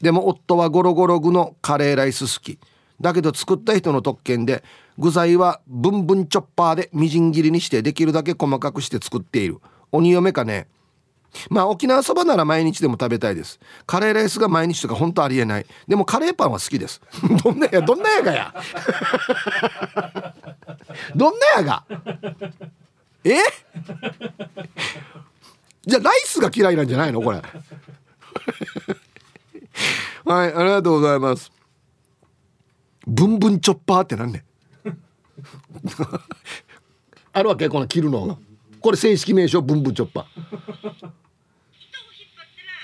[0.00, 2.60] でも夫はゴロゴロ具のカレーライス好き。
[3.00, 4.62] だけど作った人の特権で
[4.96, 9.58] 具材はブンブンチョッパーでみじん切りにしてできるだけ細かくして作っている。
[9.90, 10.68] 鬼嫁かね。
[11.48, 13.60] まあ沖縄そばなら毎日でも食べたいです。
[13.86, 15.66] カレーライスが毎日とか本当ありえない。
[15.86, 17.00] でもカレーパンは好きです。
[17.44, 18.54] どんなやどんなやがや。
[21.14, 21.84] どんなやが？
[23.24, 23.34] え？
[25.86, 27.20] じゃあライスが嫌いなんじゃないの？
[27.22, 27.42] これ。
[30.24, 31.50] はいありがとうございます。
[33.06, 34.44] ブンブンチョッパーってなんね
[37.32, 37.68] あるわけ？
[37.68, 38.36] この切るのが。
[38.80, 39.62] これ正式名称？
[39.62, 40.26] ブンブンチョッパ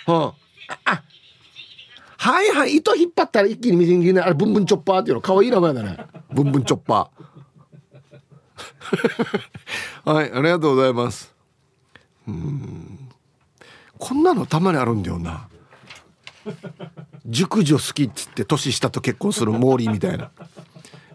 [0.07, 0.13] ー。
[0.13, 0.35] は
[0.85, 1.03] あ、
[2.17, 5.21] はいはい糸引っ張ったら一気にみじん切りあれブンブンチョッパーっていうの。
[5.21, 5.99] 可愛い名前だね。
[6.33, 7.16] ブンブンチョッパー
[10.05, 11.35] はいありがとうございます。
[12.29, 13.09] うん。
[13.99, 15.49] こんなのたまにあるんだよな。
[17.27, 20.31] 熟女好きっつって年下と結婚するモーリーみたいな。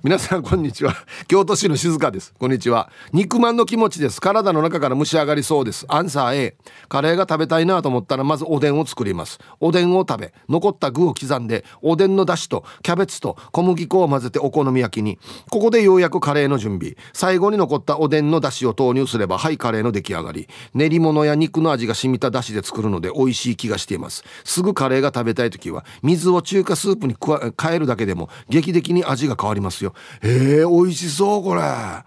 [0.04, 0.96] 皆さんこんにちは。
[1.28, 2.34] 京都市の静香です。
[2.40, 2.90] こんにちは。
[3.14, 4.20] 肉まんの気持ちです。
[4.20, 5.86] 体の中から蒸し上がりそうです。
[5.90, 6.58] アンサー A
[6.90, 9.38] カレーが食べたいなと思ったらまずおでんを作ります。
[9.60, 15.20] おでんを食べ残った具を刻んでおでんの出汁とキャベツと小麦粉を混ぜてお好み焼きに。
[15.52, 16.96] ここでようやくカレーの準備。
[17.14, 20.48] 最後に残ったおでんの出汁を投入すればはいカレーの出来上がり。
[20.74, 24.24] 練り物や肉の味が染みた出汁で作るので美味しい気がしています。
[24.46, 27.16] すぐカレーが食べたい時は水を中華スープに
[27.62, 29.91] 変えるだけでも劇的に味が変わりますよ。
[30.22, 31.62] へえ、美味しそうこれ。
[31.62, 32.04] は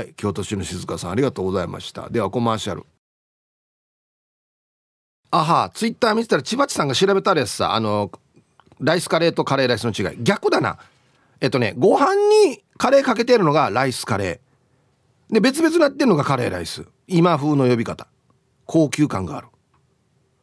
[0.00, 0.14] い。
[0.14, 2.08] 京都市の静香さんありがとうございました。
[2.08, 2.84] ではコマーシャル。
[5.30, 8.12] あはツイッター見てたら千葉地さんが調べたらやつさあの
[8.78, 10.16] ライスカレーとカレーライスの違い。
[10.22, 10.78] 逆だな。
[11.40, 12.14] えっとねご飯
[12.46, 15.34] にカレーかけてるのがライスカレー。
[15.34, 16.84] で別々になってるのがカレーライス。
[17.08, 18.06] 今風の呼び方。
[18.64, 19.48] 高級感がある。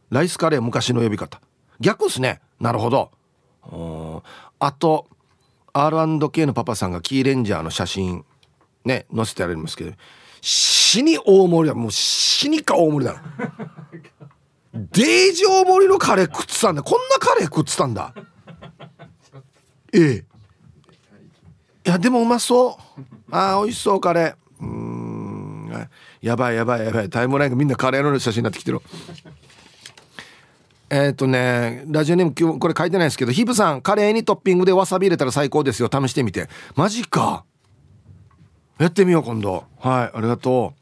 [0.09, 1.39] ライスカレー昔の呼び方。
[1.79, 2.41] 逆っすね。
[2.59, 3.11] なるほど。
[4.59, 5.07] あと
[5.73, 8.25] R&K のパパさんがキーレンジャーの写真
[8.85, 9.93] ね載せてありますけど
[10.41, 11.75] 死に大盛りだ。
[11.75, 13.21] もう死にか大盛りだ。
[14.73, 16.81] デージ大盛りのカレー食ってたんだ。
[16.81, 18.13] こんなカレー食ってたんだ。
[19.93, 20.25] ええ。
[21.85, 23.01] いやでもうまそう。
[23.29, 24.63] あー美味しそうカレー。
[24.63, 25.87] うん。
[26.21, 27.09] やばいやばいやばい。
[27.09, 28.81] タイムラインがみんなカレーの写真になってきてる。
[30.93, 35.89] えっ、とねラジオネーム今日これ書いてないですけどヒブさんカレーにトッピングでわさび入れたら最高ですよ。
[35.89, 36.49] 試してみて。
[36.75, 37.45] マジか。
[38.77, 39.63] やってみよう今度。
[39.79, 40.81] はいありがとう。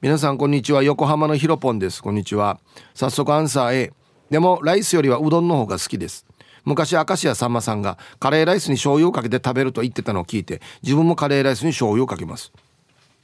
[0.00, 0.82] 皆さんこんにちは。
[0.82, 2.02] 横浜のひろぽんです。
[2.02, 2.58] こんにちは。
[2.94, 3.92] 早速アンサー A
[4.30, 6.24] でもライスよりはうどんの方が好きです。
[6.64, 12.50] 昔明石家さんまさんがカレーライスに醤油をかけて食べると言ってたのを聞いて自分もカレーライスに醤油をかけます。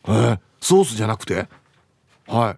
[0.04, 1.48] えー、ソースじゃなくて？
[2.26, 2.56] はい。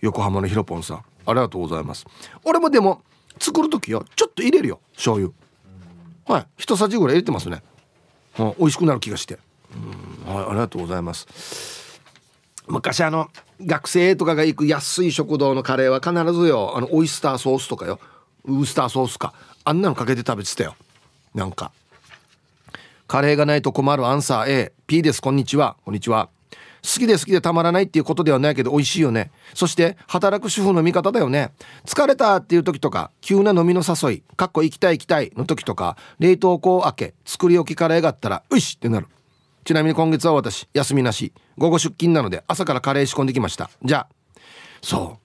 [0.00, 1.04] 横浜のひろぽんさん。
[1.26, 2.06] ありがとうございます。
[2.44, 3.02] 俺もでも
[3.38, 5.32] 作る時よちょっと入れるよ醤油。
[6.26, 7.62] はい一さじぐらい入れてますね、
[8.38, 9.38] うん、美味しくなる気がして。
[10.26, 12.00] うんはいありがとうございます。
[12.66, 13.28] 昔あの
[13.60, 18.00] 学生とかが行く安い食堂のカレーは必ずよあのオイスターソースとかよ。
[18.44, 19.34] ウスターソースか。
[19.64, 20.76] あんなのかけて食べてたよ。
[21.34, 21.72] なんか。
[23.06, 25.20] カレーがないと困るアンサー A P です。
[25.20, 25.76] こんにちは。
[25.84, 26.30] こんにちは。
[26.84, 29.30] 好きで好きでたまらないっていうことではないけど美味しいよね。
[29.54, 31.52] そして働く主婦の味方だよね。
[31.86, 39.06] 疲れたっていう時とか急な飲みの誘いかっこ行きたい行きたいの時とか冷凍庫を開け作り置きカレーがあったらういしってなる。
[39.64, 41.32] ちなみに今月は私休みなし。
[41.56, 43.70] 午後出勤なので朝からカレー仕込んできました。
[43.82, 44.08] じゃあ
[44.82, 45.24] そう。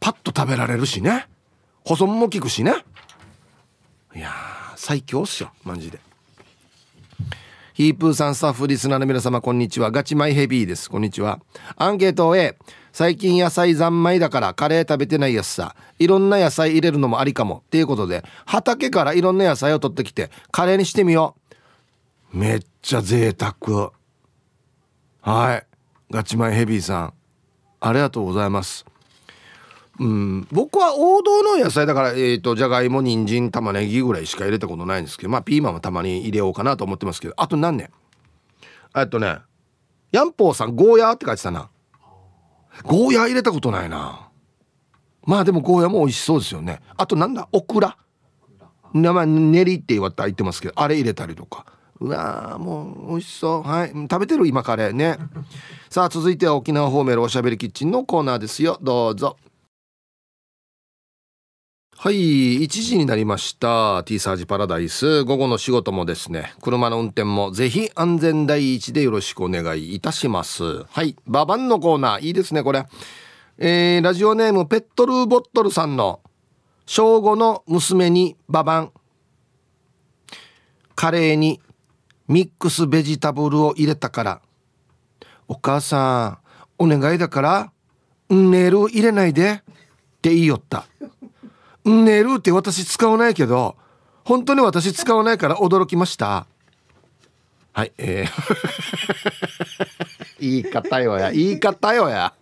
[0.00, 1.28] パッと食べられるしね。
[1.84, 2.74] 保存も効くしね。
[4.16, 4.32] いや
[4.74, 6.00] 最強っすよマジで。
[7.74, 9.90] ヒープーさんスタッフリスナーの皆様こんにちは。
[9.90, 10.88] ガチマイヘビーです。
[10.88, 11.40] こんにちは。
[11.74, 12.56] アンケートを A
[12.92, 15.74] 最近野菜三昧だからカレー食べてないやつさ。
[15.98, 17.64] いろんな野菜入れるのもありかも。
[17.66, 21.34] っていうことで畑からいろんな野菜を取ってきてカレーにしてみよ
[22.32, 22.38] う。
[22.38, 23.90] めっちゃ贅沢。
[25.22, 25.66] はい。
[26.12, 27.14] ガチマイヘビーさん
[27.80, 28.86] ありがとうございます。
[30.00, 30.48] うん。
[30.50, 37.90] 僕は王道の野菜だからえっ、ー、とじゃがいも人参玉ねぎぐらいしか入れたことないんですけどまあピーマンもたまに入れようかなと思ってますけどあと何年？
[38.96, 39.38] えっとね
[40.12, 41.70] ヤンポーさんゴーヤーって書いてたな。
[42.82, 44.28] ゴーヤー入れたことないな。
[45.24, 46.80] まあでもゴーヤーも美味しそうですよね。
[46.96, 47.48] あとなんだ？
[47.52, 47.96] オクラ。
[48.92, 51.66] 名前練りって言われて言ってますけどあれ入れたりとか。
[52.00, 53.62] うわもう美味しそう。
[53.62, 53.88] はい。
[53.90, 54.46] 食べてる？
[54.46, 55.18] 今カレーね。
[55.88, 58.78] さあ続いては沖縄方面のおしゃべりキッチンのコーナーですよ。
[58.82, 59.36] どうぞ。
[62.04, 64.04] はい1時になりました。
[64.04, 65.24] T サージパラダイス。
[65.24, 70.84] 午後の仕事もですね車の運転もぜひ安全第一でよろしくお願いいたします。
[70.84, 72.20] はいババンのコーナー。
[72.20, 72.84] いいですねこれ。
[73.56, 76.20] えー、ラジオネームペットルーボットルさんの
[76.84, 78.92] 正午の娘にババン
[80.94, 81.58] カレーに
[82.28, 84.42] ミックスベジタブルを入れたから。
[85.48, 86.38] お母さ
[86.78, 87.72] んお願いだから
[88.28, 89.62] ネイル入れないで。
[89.62, 90.86] って言いよった。
[91.84, 93.76] ネイルって私使わないけど
[94.24, 96.46] 本当に私使わないから驚きました。
[97.72, 99.14] はいえー。
[100.40, 101.32] 言い方よや。
[101.32, 102.32] 言い方よや。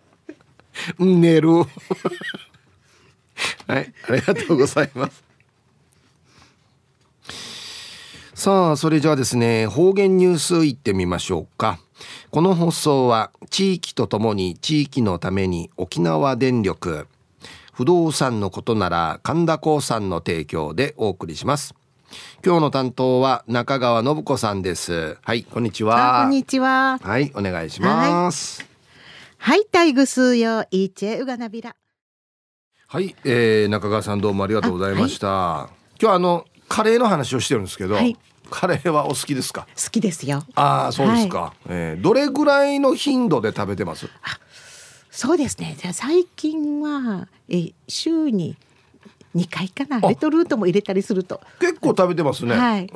[0.98, 1.66] ネイルはい
[4.08, 5.24] ありがとうございます。
[8.34, 11.78] さあそれじゃあですね方言ニュースいってみましょうか。
[12.30, 17.06] この放送は地域とともに地域のために沖縄電力
[17.72, 21.74] 不動産のことなら神田興産の提供でお送りします。
[22.44, 25.16] 今日の担当は中川信子さんです。
[25.22, 26.20] はいこんにちは。
[26.24, 26.98] こんにちは。
[27.02, 28.66] はいお願いします。
[29.38, 31.74] はい、タイグスよいちえうがなびら。
[32.88, 38.18] はい、えー、中川さんどうもありがとうございました、はい、今日あのカレーの話をしてるんですけど、はい。
[38.50, 39.66] カレーはお好きですか？
[39.82, 40.44] 好きですよ。
[40.56, 44.10] ああそうですか、はい、えー、どれぐらいの頻度で食べてます？
[45.12, 45.76] そうですね。
[45.78, 48.56] じゃ最近はえ週に
[49.36, 51.40] 2回かなレトルートも入れたりすると。
[51.60, 52.86] 結構食べてますね、はい、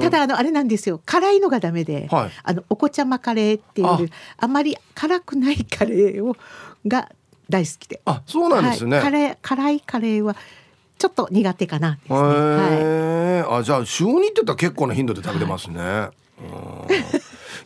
[0.00, 1.00] ただあのあれなんですよ。
[1.04, 4.46] 辛いのがダメで、はい、あのお子ちゃまカレーっていうあ。
[4.46, 6.36] まり辛くないカレーを
[6.86, 7.10] が
[7.48, 8.00] 大好きで。
[8.04, 10.36] あそうなんですね、はい、辛い辛いカレーは
[10.98, 12.18] ちょっと苦手かなですね。
[13.42, 15.80] はい、あじゃあ週にって言ったら結構な頻度で食べてますね。
[15.80, 16.10] は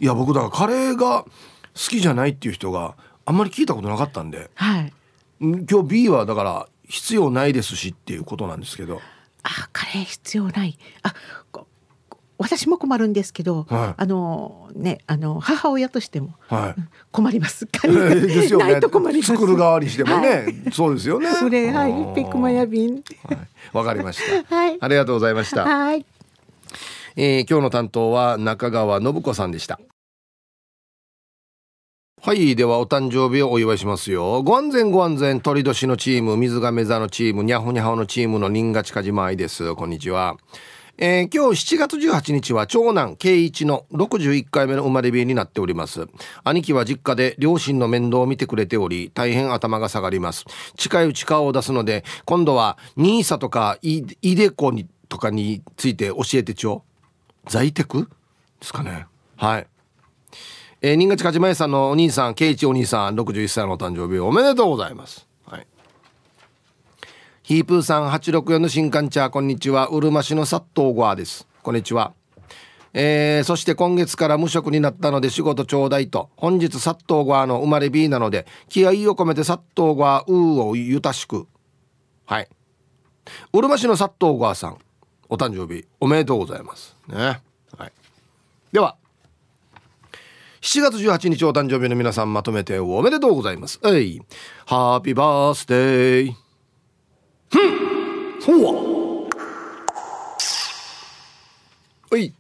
[0.01, 1.29] い、いや僕だからカレーが好
[1.75, 2.95] きじゃないっていう人が
[3.31, 4.93] あんまり聞いたことなかったんで、はい、
[5.41, 9.01] 今日 B はだから必要ないですしっていうことなんですけど。
[9.45, 10.77] あカレレー必要ない。
[11.05, 11.15] あ
[12.39, 17.67] 私も困るんですけど、はい、あのねあの母親としても、はい、困ります。
[17.67, 19.33] カレーですよ、ね、ないと困ります。
[19.33, 21.31] 作る側にしてもね、はい、そうですよね。
[21.31, 22.15] それはい。
[22.17, 23.01] ペクマヤビ
[23.73, 24.57] わ、かりました。
[24.57, 24.79] はい。
[24.81, 25.65] ありがとうございました。
[25.65, 26.05] はい。
[27.15, 29.79] えー、今日の担当は中川信子さんでした
[32.23, 34.43] はいではお誕生日をお祝いしますよ。
[34.43, 35.41] ご安全ご安全。
[35.41, 39.75] 鳥年のチーム水亀座のチームにゃほにゃほのチームの新賀近島愛です。
[39.75, 40.37] こんにちは。
[40.99, 46.09] えー、今日7月18日は長男圭一の61回目の生まれ日になっております。
[46.45, 50.45] 兄貴は実家で両親の面倒を見てくれており大変頭が下がります。
[50.77, 56.85] 近いうち顔を出すので今度は NISA とかイデコにとかについて教えてちょ。
[57.47, 58.03] う在宅？
[58.03, 58.09] で
[58.61, 59.07] すかね。
[59.39, 59.67] はい。
[60.83, 65.31] えー、新潟勝前さんのお兄さん圭一お兄さん61歳のお誕生日おめでとうございます。
[67.51, 69.89] ヒープーさん864の新刊茶こんにちは。
[69.89, 71.49] うるま市の殺到ゴアです。
[71.65, 72.13] こんにちは。
[72.95, 76.31] えー、そして今月から無職になったので仕事ちょうだいと。
[76.37, 81.49] 本日殺到ゴアの生まれ日なので気合を込めて殺到ゴアうーをゆたしく。
[82.25, 82.49] はい。
[83.53, 84.79] うるま市の殺到ゴアさん
[85.29, 86.95] お誕生日おめでとうございます。
[87.09, 87.41] ね。
[87.77, 87.93] はい。
[88.71, 88.95] では
[90.63, 94.21] 7月18日お誕生日の皆さんまとめておめでとうございますえい
[94.67, 96.33] ハッピーバースデー
[97.49, 99.29] ふんそう
[102.11, 102.35] はい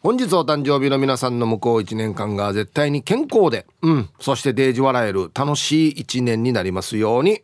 [0.00, 7.42] 本日お誕生日の皆さんの向こう1年間が絶対に健康で、うん、そしてデージ笑える楽しい1年になりますように。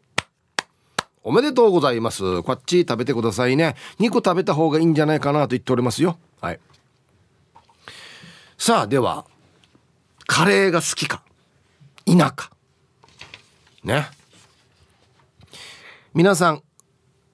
[1.23, 2.43] おめでとうございます。
[2.45, 3.75] こっち食べてくださいね。
[3.99, 6.19] 2個食べた方がいいんじゃないかなと言っておりますよ。
[6.41, 6.61] はい。
[8.57, 9.27] さあ、では、
[10.27, 11.23] カレーが好きか、
[12.05, 12.51] 否か。
[13.85, 14.09] ね。
[16.15, 16.63] 皆さん、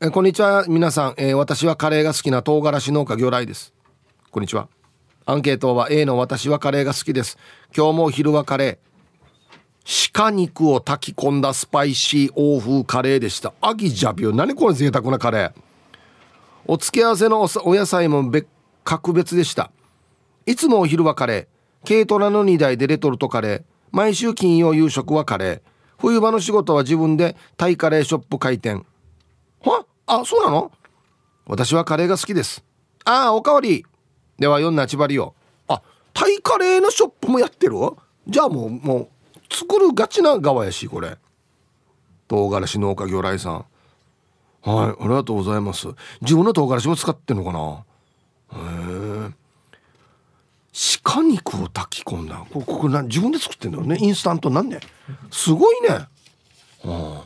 [0.01, 0.65] えこんにちは。
[0.69, 3.73] 皆さん、えー、私はカレーが好きな唐辛子農家魚雷です。
[4.31, 4.69] こんにちは。
[5.25, 7.39] アンケートは A の私はカレーが好きです。
[7.75, 10.13] 今日もお昼はカレー。
[10.13, 13.55] 鹿肉を炊き込んだスパイシー欧風カレーでした。
[13.61, 15.53] アギジャビュ何これ贅沢なカレー。
[16.67, 18.47] お付け合わせのお野菜も別
[18.85, 19.71] 格別でした。
[20.45, 21.52] いつもお昼はカレー。
[21.87, 23.63] 軽トラの荷台でレトルトカレー。
[23.91, 25.61] 毎週金曜夕食はカレー。
[25.99, 28.87] 冬場の仕事は自分でタイカレーショップ開店。
[29.63, 29.85] は？
[30.07, 30.73] あそうなの？
[31.47, 32.65] 私はカレーが好きです。
[33.05, 33.85] ああおかわり。
[34.39, 35.35] では4なちばりよ
[35.69, 35.83] あ
[36.15, 37.75] タイカレーのショップもやってる？
[38.27, 39.09] じゃあもうもう
[39.55, 41.19] 作るガチな側やしこれ。
[42.29, 43.65] 唐辛子農家魚雷さん。
[44.63, 45.89] はいありがとうございます。
[46.21, 47.85] 自分の唐辛子も使ってんのかな？
[48.55, 49.42] へえ
[51.03, 52.47] 鹿肉を炊き込んだ。
[52.51, 53.99] こここな自分で作ってんだよね。
[54.01, 54.81] インスタントなんね。
[55.31, 55.89] すごいね。
[55.89, 56.09] は
[56.85, 57.25] あ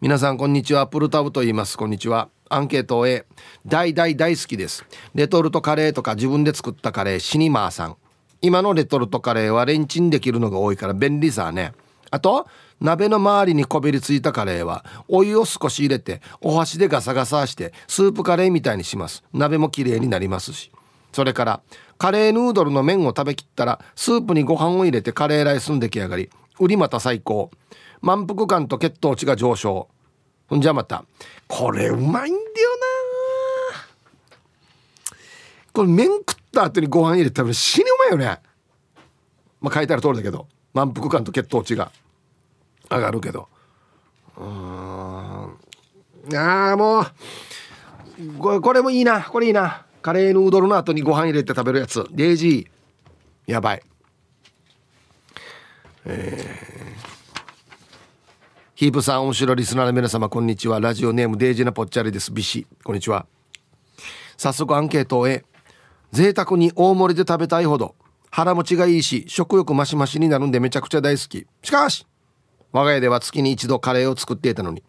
[0.00, 0.86] 皆さんこんにちは。
[0.86, 1.76] プルタブと言います。
[1.76, 2.28] こんにちは。
[2.48, 3.24] アンケートを A
[3.66, 4.84] 大大大好きです。
[5.14, 7.96] レトルトカレーとか自分で作ったカレーシニマーさん。
[8.40, 11.72] 今のレトルトカレーはレンチンできるのが多いから便利さね。
[12.10, 12.46] あと
[12.80, 19.22] 鍋の周りにこびりついたカレーはお湯を少し入れてお箸でガサガサしてスープカレーみたいにします。
[19.32, 20.72] 鍋も綺麗になりますし。
[21.12, 21.62] それから
[21.98, 27.50] カレーヌードルの麺を食べきったらスープにご飯を入れてカレーライスの出来上がり売りまた最高。
[28.00, 29.88] 満腹感と血糖値が上昇。
[30.48, 31.04] ほんじゃまた
[31.46, 32.44] これうまいんだよ
[32.76, 32.82] な。
[35.72, 38.40] これ麺食った後にご飯入れて食べる死にうまいよね。
[39.60, 41.92] まあ書いてある通りだけど満腹感と血糖値が
[42.90, 43.48] 上がるけど。
[44.36, 44.46] うん。
[46.36, 47.06] ああもう
[48.60, 49.22] これもいいな。
[49.22, 49.86] これいいな。
[50.02, 52.04] カレーヌードルの後にご飯入れて食べるやつ。
[52.10, 53.52] デイジー。
[53.52, 53.82] やばい。
[56.04, 56.82] えー。
[58.74, 60.80] ヒープさん面白いリスナーの皆様こんにちは。
[60.80, 62.32] ラジオネームデイジーなぽっちゃりです。
[62.32, 63.26] ビシこんにちは。
[64.36, 65.44] 早速アンケートをへ。
[66.10, 67.94] 贅沢に大盛りで食べたいほど。
[68.28, 71.46] 腹持ちがいいし食欲マシマシになるんでめちゃくちゃ大好き。
[71.62, 72.04] しかし
[72.72, 74.82] 我が家では月に一度カレーを作っていたのに。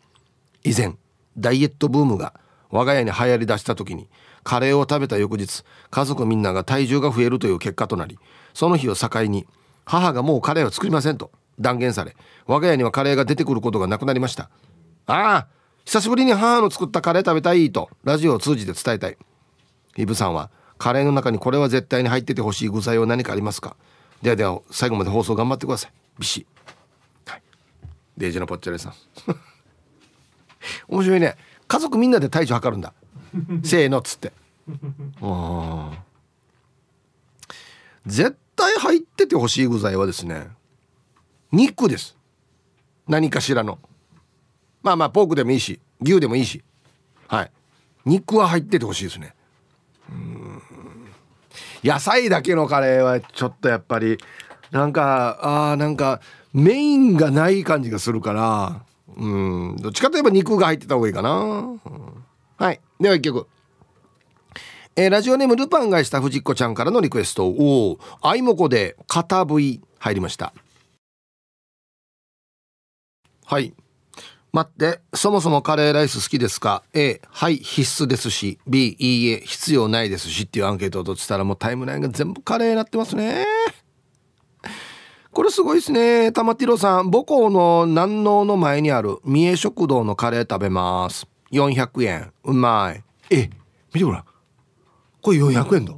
[0.63, 0.95] 以前
[1.37, 2.33] ダイエットブームが
[2.71, 4.09] 我が家に流行りだした時に。
[4.43, 8.19] カレーを食べた翌日家族みんなが体重が増えるという結果となり
[8.53, 9.45] その日を境に
[9.85, 12.15] 母がもうカレーを作りませんと断言され
[12.45, 14.49] 我が家にはカレーが出てくることがなくなりました。
[15.05, 15.47] ああ
[15.85, 19.17] 久しぶりに母の作ったカレー食べたいとラジオを通じて伝えたい。
[19.97, 23.75] イブさんはカレーの中にこれは絶対に入っててほしい具材は何かありますか？
[24.21, 25.91] ではでは最後まで放送頑張ってください。
[26.19, 26.45] ビシ
[27.25, 27.41] はい。
[28.17, 28.93] デイジのぽっちゃりさん。
[30.87, 31.35] 面白いね。
[31.67, 32.93] 家族みんなで体重測るんだ。
[33.63, 34.31] せーのっつって。
[38.05, 40.49] 絶対入っててほしい具材はですね
[41.51, 42.17] 肉です。
[43.07, 43.79] 何かしらの。
[44.81, 46.63] まあまあポークでもいいし牛でもいいし。
[47.27, 47.51] はい。
[48.05, 49.33] 肉は入っててほしいですね。
[50.09, 50.61] うん。
[51.83, 54.17] 野菜だけのカレーはちょっとやっぱり
[54.71, 56.21] なんかあーなんか
[56.53, 58.83] メインがない感じがするから
[59.15, 59.27] う
[59.73, 59.77] ん。
[59.79, 61.79] どっちかといえば肉が入ってた方がいいかな、うん、
[62.63, 62.79] はい。
[62.97, 63.45] では一曲。
[64.95, 67.45] えー、ラジオネームルパンがした藤子ちゃんからのリクエスト。
[67.45, 70.53] おおあいもこで片 V 入りました。
[73.45, 73.73] はい。
[74.53, 75.01] 待って。
[75.13, 78.57] そもそもカレーライス好きですか？A はい必須ですし。
[78.65, 80.43] B いいえ必要ないですし。
[80.43, 83.45] っていうアンケートを取ってたらもうタイムラインが全部カレーになってますね。
[85.33, 86.31] これすごいですね。
[86.31, 91.27] 玉ティロさん母校の南農の前にある三重食堂のカレー食べます。
[91.53, 92.33] 400円。
[92.43, 93.03] うまい。
[93.29, 93.49] え
[93.93, 94.25] 見てごらん。
[95.21, 95.93] これ400円だ。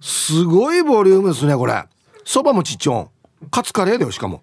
[0.00, 1.84] すごいボリュームですねこれ。
[2.24, 3.10] そばもちっちょん。
[3.50, 4.42] カツカレーだよしかも。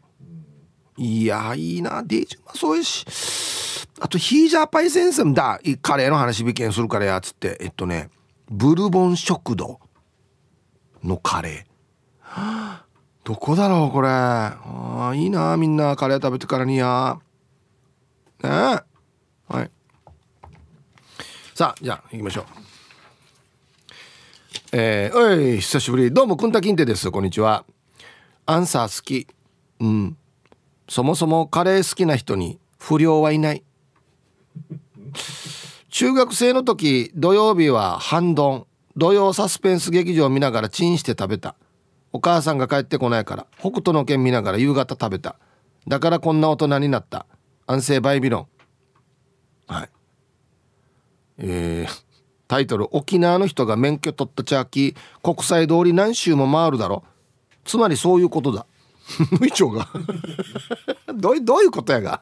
[0.95, 2.03] いやいいな。
[2.03, 3.87] デージうまそうやし。
[3.99, 7.57] あとヒージャーパイセンセンだカレーの話びけんするからやつって。
[7.59, 8.09] えっとね
[8.49, 9.79] ブルボン食堂
[11.03, 12.79] のカレー。
[13.23, 14.09] どこだろうこれ。
[14.09, 15.95] あいいなみんな。
[15.95, 17.19] カレー食べてからにや。
[18.43, 18.49] ね。
[18.49, 18.83] は
[19.63, 19.71] い。
[21.59, 22.45] さあじゃあ行きましょう。
[24.71, 26.13] えー、おい久しぶり。
[26.13, 27.11] どうもくんたきんてです。
[27.11, 27.65] こんにちは。
[28.45, 29.27] アンサー好き。
[29.81, 30.17] うん。
[30.87, 33.65] そもそもカレー好きな人に不良はいない。
[35.89, 41.55] 中学生の時土曜日は半丼土曜サスペンス劇場を見ながらチンして食べた。
[42.13, 45.35] お母さんが帰ってこないから北斗の拳見ながら夕方食べた。
[45.89, 47.25] だからこんな大人になった。
[47.67, 48.47] 安静バイビロ
[49.67, 49.89] ンはい。
[51.39, 52.03] えー、
[52.47, 57.03] タイトル「沖縄の人が免許取ったチャーキー国際通り何周も回るだろ」
[57.65, 58.65] つまりそういうことだ。
[59.39, 59.87] 無イチョが
[61.13, 62.21] どうどういうことやが。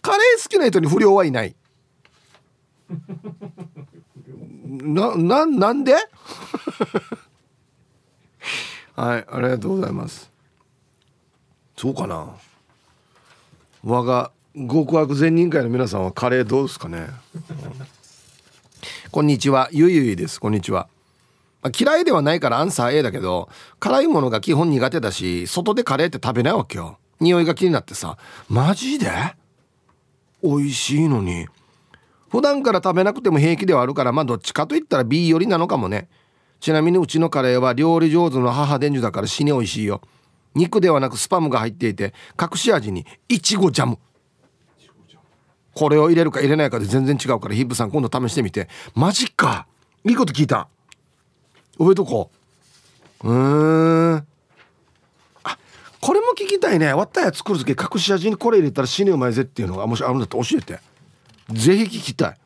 [0.00, 1.54] カレー好きな人に不良はいない。
[4.64, 5.94] なななんで？
[8.94, 10.30] はいありがとうございます。
[11.76, 12.36] そうかな。
[13.82, 17.06] 我が極悪善人会の皆さんはカレーどうですかね、
[19.10, 19.70] こんにちは。
[19.72, 20.38] ゆいゆいです。
[20.38, 20.88] こんにちは。
[21.78, 23.48] 嫌いではないからアンサー A だけど
[23.80, 26.98] 辛いものが基本苦手だし外でカレーって食べないわけよ。
[27.18, 28.18] 匂いが気になってさ。
[28.50, 29.10] マジで？
[30.42, 31.46] 美味しいのに。
[32.28, 36.08] 普段から食べなくても平気ではあるからまあどっちかといったら B よりなのかもね。
[36.60, 40.02] ちなみにうちのカレーは料理上手の母伝授だから死に美味しいよ。
[40.54, 43.98] 肉ではなくスパムが入っていて隠し味にいちごジャム。
[45.74, 48.68] これを入れるか入れないかで全然違うからヒップさん今度試してみて。
[48.94, 49.66] マジか。
[50.04, 50.68] いいこと聞いた。
[51.78, 52.30] 覚えとこ
[53.24, 53.28] う。
[53.28, 54.16] うん。
[55.44, 55.58] あ
[56.00, 56.92] これも聞きたいね。
[56.92, 60.80] 割ったや作る時隠し味にこれ入れたら死にうまいぜっていうのがもしあるんだったら教えて。
[61.50, 62.38] ぜひ聞きたい。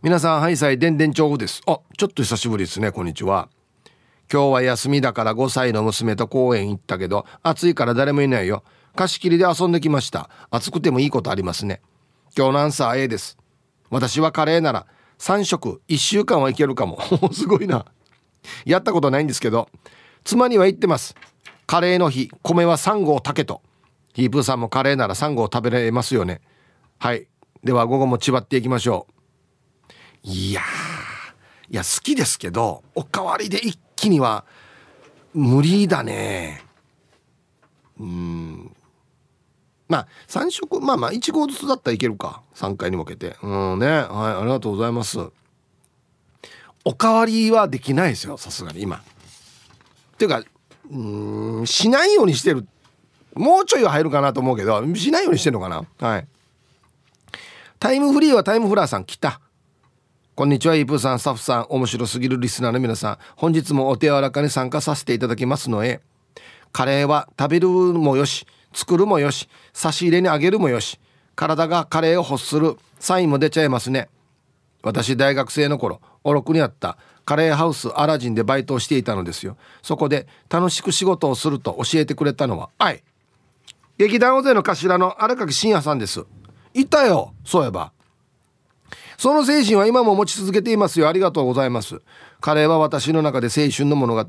[0.00, 1.60] 皆さんハイサイでんでん調布です。
[1.66, 3.48] あちょっと久しぶりですねこんにちは。
[4.32, 8.62] 今日は休みだから5歳の娘と公園行ったけど暑いから誰もいないよ。
[8.98, 10.28] 貸し切りで遊んできました。
[10.50, 11.80] 暑くてもいいことありますね。
[12.36, 13.38] 今日のアンサー A です。
[13.90, 14.86] 私はカレーなら
[15.20, 16.98] 3食1週間はいけるかも。
[17.30, 17.86] すごいな。
[18.64, 19.68] やったことないんですけど
[20.24, 21.14] 妻には言ってます。
[21.68, 23.62] カレーの日米は3合炊けと。
[24.14, 26.40] ヒープーさんもカレーなら3合食べれますよね。
[26.98, 27.28] はい。
[27.62, 29.92] では午後も千葉っていきましょう。
[30.24, 30.62] いや
[31.70, 34.44] いや好きですけどおかわりで一気には
[35.34, 36.64] 無理だね。
[38.00, 38.74] うん。
[39.88, 42.42] まあ3食まあまあ1合ずつだったらいけるか。
[42.54, 43.36] 3回に分けて。
[43.42, 43.86] うんね。
[43.86, 45.18] はいありがとうございます。
[46.84, 48.96] おかわりはできないですよさすがに今。
[48.96, 49.00] っ
[50.18, 50.42] ていうか
[50.90, 52.66] うんしないようにしてる。
[53.34, 55.84] もうちょいは入るかなと思うけどしないようにしてるのかな。
[55.98, 56.26] はい。
[57.78, 59.40] タイムフリーはタイムフラーさん来た。
[60.34, 63.18] こんにちはイープーさんスタッフさん面白すぎるリスナーの皆さん。
[63.36, 66.00] 本日もお手柔らかに参加させていただきますのへ
[66.72, 68.46] カレーは食べるもよし。
[68.72, 70.98] 作るもよし差し入れにあげるもよし
[71.34, 74.08] 体がカレーを欲するサインも出ちゃいますね。
[74.82, 79.56] 私大学生の頃おろくにあったカレーハウスアラジンでバイトをしていたのですよ。
[79.82, 83.02] そこで楽しく仕事をすると教えてくれたのははい
[83.98, 86.24] 劇団大勢の頭の荒垣真也さんです。
[86.74, 87.92] いたよそういえば。
[89.18, 91.08] その精神は今も持ち続けていますよ。
[91.08, 92.00] ありがとうございます。
[92.40, 94.24] カレーは私の中で青春の物語。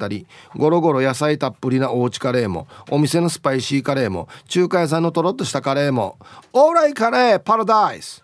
[0.55, 6.17] ゴロゴロ野菜たっぷりなおうちカレーもお店のスパイシーカレーも中華屋さんのとろっとしたカレーも
[6.51, 8.23] オーライカレーパラダイス。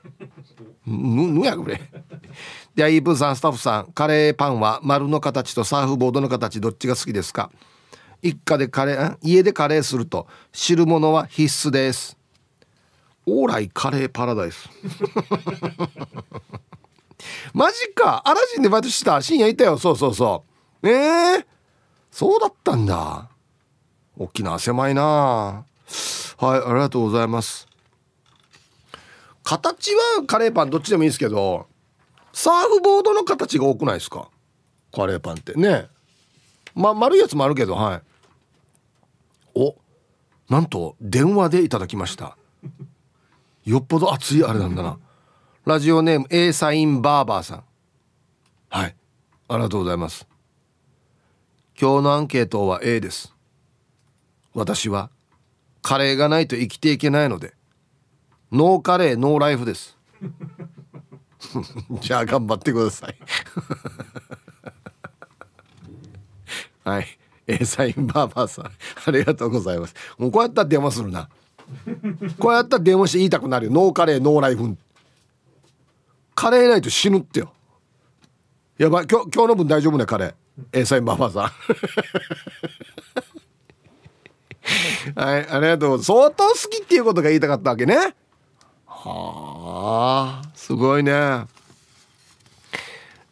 [0.88, 1.80] ぬぬやこれ。
[2.74, 7.52] ではイープンさんスタッフさんカレーパンは丸の形とサーフボードの形どっちが好きですか？
[8.22, 12.18] 一家でカレー家でカレーすると汁物は必須です。
[13.28, 14.70] オーライカレーパラダイス。
[17.54, 18.22] マジか。
[18.26, 19.78] アラジンでバイトしてた深夜いたよ。
[19.78, 20.44] そうそうそ
[20.84, 20.88] う。
[20.88, 21.46] ええー、
[22.12, 23.30] そうだったんだ。
[24.18, 25.66] 沖縄狭いな。
[26.38, 27.68] はいありがとうございます。
[29.44, 31.68] 形はカレーパンどっちでもいいですけど
[32.34, 34.30] サーフボードの形が多くないですか？
[34.94, 35.54] カレーパンって。
[35.54, 35.88] ね。
[36.74, 38.02] ま丸いやつもあるけどはい。
[39.54, 39.76] お
[40.50, 42.38] なんと電話でいただきました。
[43.66, 44.98] よっぽど熱いあれなんだな。
[45.66, 47.64] ラジオネーム A サインバーバーさん。
[48.70, 48.96] はい。
[49.48, 50.28] ありがとうございます。
[51.80, 53.34] 今日のアンケートは A です。
[54.54, 55.10] 私は
[55.82, 57.56] カレーがないと生きていけないので
[58.52, 59.98] ノーカレーノーライフです。
[62.00, 63.18] じゃあ頑張ってください。
[66.86, 67.08] はい。
[67.48, 68.66] A サインバーバーさん。
[68.66, 68.72] あ
[69.12, 69.96] りがとうございます。
[70.20, 71.28] もうこうやったら電話するな。
[72.38, 73.72] こうやったら電話して言いたくなるよ。
[73.72, 74.78] ノーカレーノーライフ
[76.36, 77.54] カレーないと死ぬってよ。
[78.78, 79.08] やばい。
[79.10, 80.34] 今日今日の分大丈夫ねカレー。
[80.74, 81.44] A サインバーバーさん。
[85.16, 86.04] はいありがとう。
[86.04, 88.16] 相当好きっていうことが言いたかったわけね。
[88.86, 91.46] はあすごいね。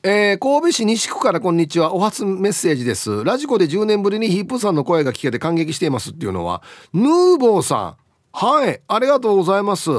[0.06, 1.94] えー、神戸市西区からこんにちは。
[1.94, 3.24] お初メッセージです。
[3.24, 6.62] ラジコで10年ぶりにヒップさんの声が聞けて感激していますっていうのは
[6.94, 7.98] ヌーボーさん。
[8.32, 9.90] はいありがとうございます。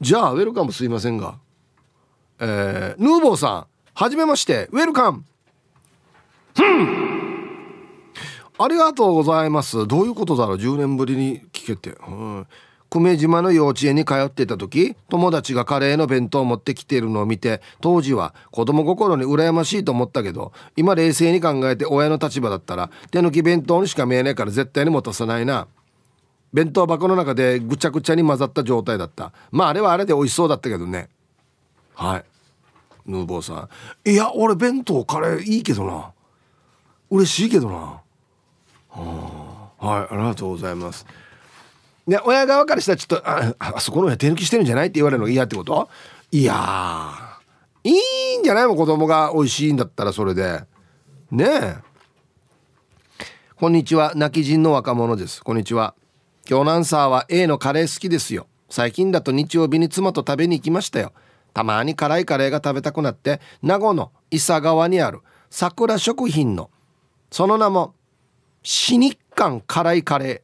[0.00, 1.38] じゃあウェルカムすいませんが
[2.40, 5.24] えー、ヌーボーさんはじめましてウェルカム。
[8.58, 9.86] ありがとうございます。
[9.86, 12.46] どういうことだろう？10年ぶりに聞けて、うん。
[12.90, 25.68] 久米島の幼稚園に通っていた時友達がカレーの弁当を持ってきているのを見て当時は子供心に羨ましいと思ったけど今冷静に考えて親の立場だったら手抜き弁当にしか見えないから絶対に持たさないな。
[26.52, 29.32] 弁当箱の中でぐちゃぐちゃに混ざった状態だった。
[29.52, 31.08] まああれはあれで美味しそうだったけどね
[31.94, 32.24] はい。
[33.06, 33.68] ヌーボーさ
[34.04, 34.10] ん。
[34.10, 36.12] いや俺弁当カレーいいけどな。
[37.10, 38.00] 嬉しいけどな。
[38.88, 41.06] はいありがとうございます。
[42.06, 45.88] ね、親側からしたらちょっとああそこの親手抜きしてるんじゃないって言われるのが嫌ってこと？
[46.32, 47.38] いや
[47.84, 48.66] いいんじゃない？
[48.66, 50.64] も子供が美味しいんだったらそれで。
[51.30, 51.76] ねえ。
[53.56, 54.12] こんにちは。
[54.16, 55.44] 泣き人の若者です。
[55.44, 55.94] こんにちは。
[56.48, 58.46] 今日のアンサーは A のカレー好きですよ。
[58.68, 61.12] 最近だと日曜日に妻と食べに行きましたよ。
[61.52, 65.20] たまに辛いカレーが食べたくなって名護の伊佐川にある
[65.50, 66.70] 桜食品の
[67.30, 67.94] その名も
[68.62, 70.40] 死日韓辛いカレー。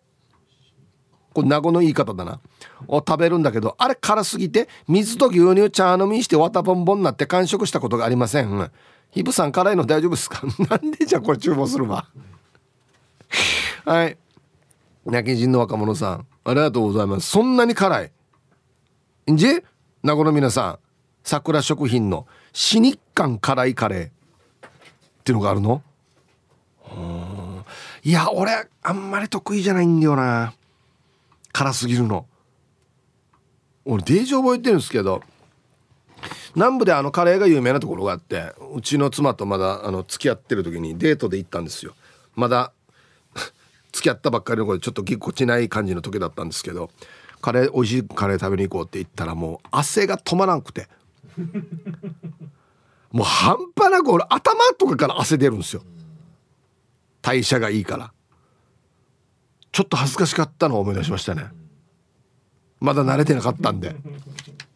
[1.35, 2.41] これ名護の言い方だな。
[2.89, 8.71] を食べるんだけどあれ辛すぎて水と牛乳茶飲みにしてわたぼんぼんになって完食したことがありません。
[9.11, 10.43] ヒブさん辛いの大丈夫ですか？
[10.71, 12.09] なんでじゃこれ注文するわ？
[13.85, 14.17] はい。
[15.05, 17.29] 泣き人の若者さんありがとうございます。
[17.31, 18.13] そんなに辛い。
[19.31, 19.63] んじ？
[20.03, 20.79] 名護の皆さん。
[21.27, 24.11] 桜食品の死日韓辛いカレーっ
[25.25, 25.83] ていうのがあるの？
[28.05, 28.53] いや俺
[28.85, 30.55] あんまり得意じゃないんだよな。
[31.51, 32.27] 辛すぎるの。
[33.85, 35.21] 俺デージ覚えてるんですけど
[36.55, 41.95] 南部であのカレーが有名なところがあってうちの妻とまだあの付き合ってる時にデートで行ったんですよ。
[42.37, 42.73] まだ
[43.91, 46.89] 付き合ったばっかりの子でちょっとぎこちない感じの時だったんですけど
[47.41, 50.89] カレー美味しいカレー食べに行こうって言ったらもう汗が止まらんくて。
[53.13, 55.83] もう半端なく俺頭とかから汗出るんですよ。
[57.23, 58.13] 代謝がいいから。
[59.73, 61.49] ちょっと恥ずかしかったのを思い出しましたね。
[62.81, 63.97] まだ慣れてなかったんで。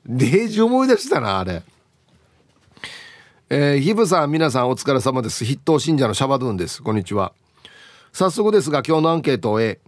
[0.06, 1.62] デージ思い出したなあれ。
[3.48, 5.44] えー、ヒブさん皆さんお疲れ様です。
[5.44, 6.82] 筆頭信者のシャバドゥンです。
[6.82, 7.32] こんにちは。
[8.12, 9.80] 早速ですが今日のアンケートを A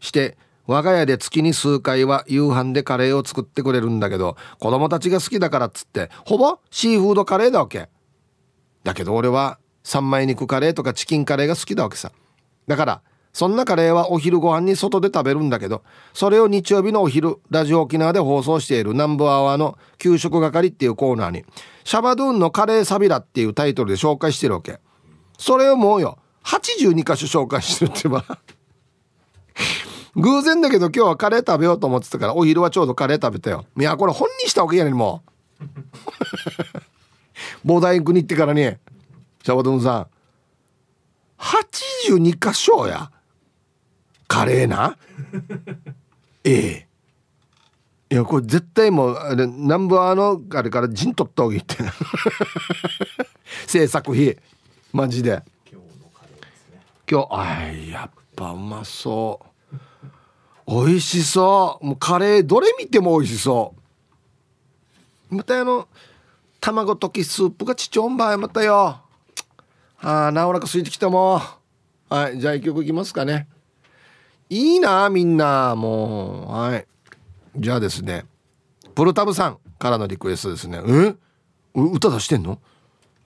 [0.00, 0.36] して
[0.66, 7.88] 我が家で月に数回は夕飯でカレーを作ってくれるんだけど子供たちが好きだからっつってほぼシーフードカレーだわけ。
[8.84, 12.12] だけど俺は三枚肉カレーとかチキンカレーが好きだわけさ。
[12.66, 13.02] だから
[13.32, 15.82] そんなカレーはお昼ご飯に外で食べるんだけど
[16.14, 21.44] それを日曜日のお昼ラジオ沖縄で放送している南部アワーの給食係っていうコーナーに
[21.84, 24.80] シャバドゥーンのカレーサビラっていうタイトルで紹介してるわけ。
[25.38, 28.24] それをもうよ82箇所紹介してるってば。
[30.16, 33.66] 偶然だけど今日はカレー食べようと思ってたからお昼はちょうどカレー食べたよ。
[33.78, 35.22] いやこれ本にしたわけやねんも
[37.64, 37.68] う。
[37.68, 38.62] 膨大国行ってからに。
[38.62, 40.06] シャバドゥンさん。
[41.38, 43.10] 82箇所や。
[44.26, 44.96] カレーな。
[46.44, 46.86] ええ。
[48.08, 51.76] いやこれ絶対もうあれ南部あのあれから陣取った方がいいって
[53.66, 54.38] 制作費。
[54.92, 55.42] マジで。
[57.08, 59.55] 今日あやっぱうまそう
[60.66, 61.86] 美味しそう。
[61.86, 63.74] もうカレーどれ見ても美味しそ
[65.30, 65.34] う。
[65.36, 65.88] またあの
[66.60, 69.00] 卵溶きスープがちちょんばいまたよ。
[70.00, 71.40] ああなおらか空いてきたもん。
[72.08, 73.48] はいじゃあ一曲いきますかね。
[74.48, 76.52] いいなみんなもう。
[76.52, 76.86] はい。
[77.56, 78.24] じゃあですね
[78.94, 80.80] プルタブさんからのリクエストですね。
[80.86, 81.14] え？
[81.74, 82.58] 歌出してんの？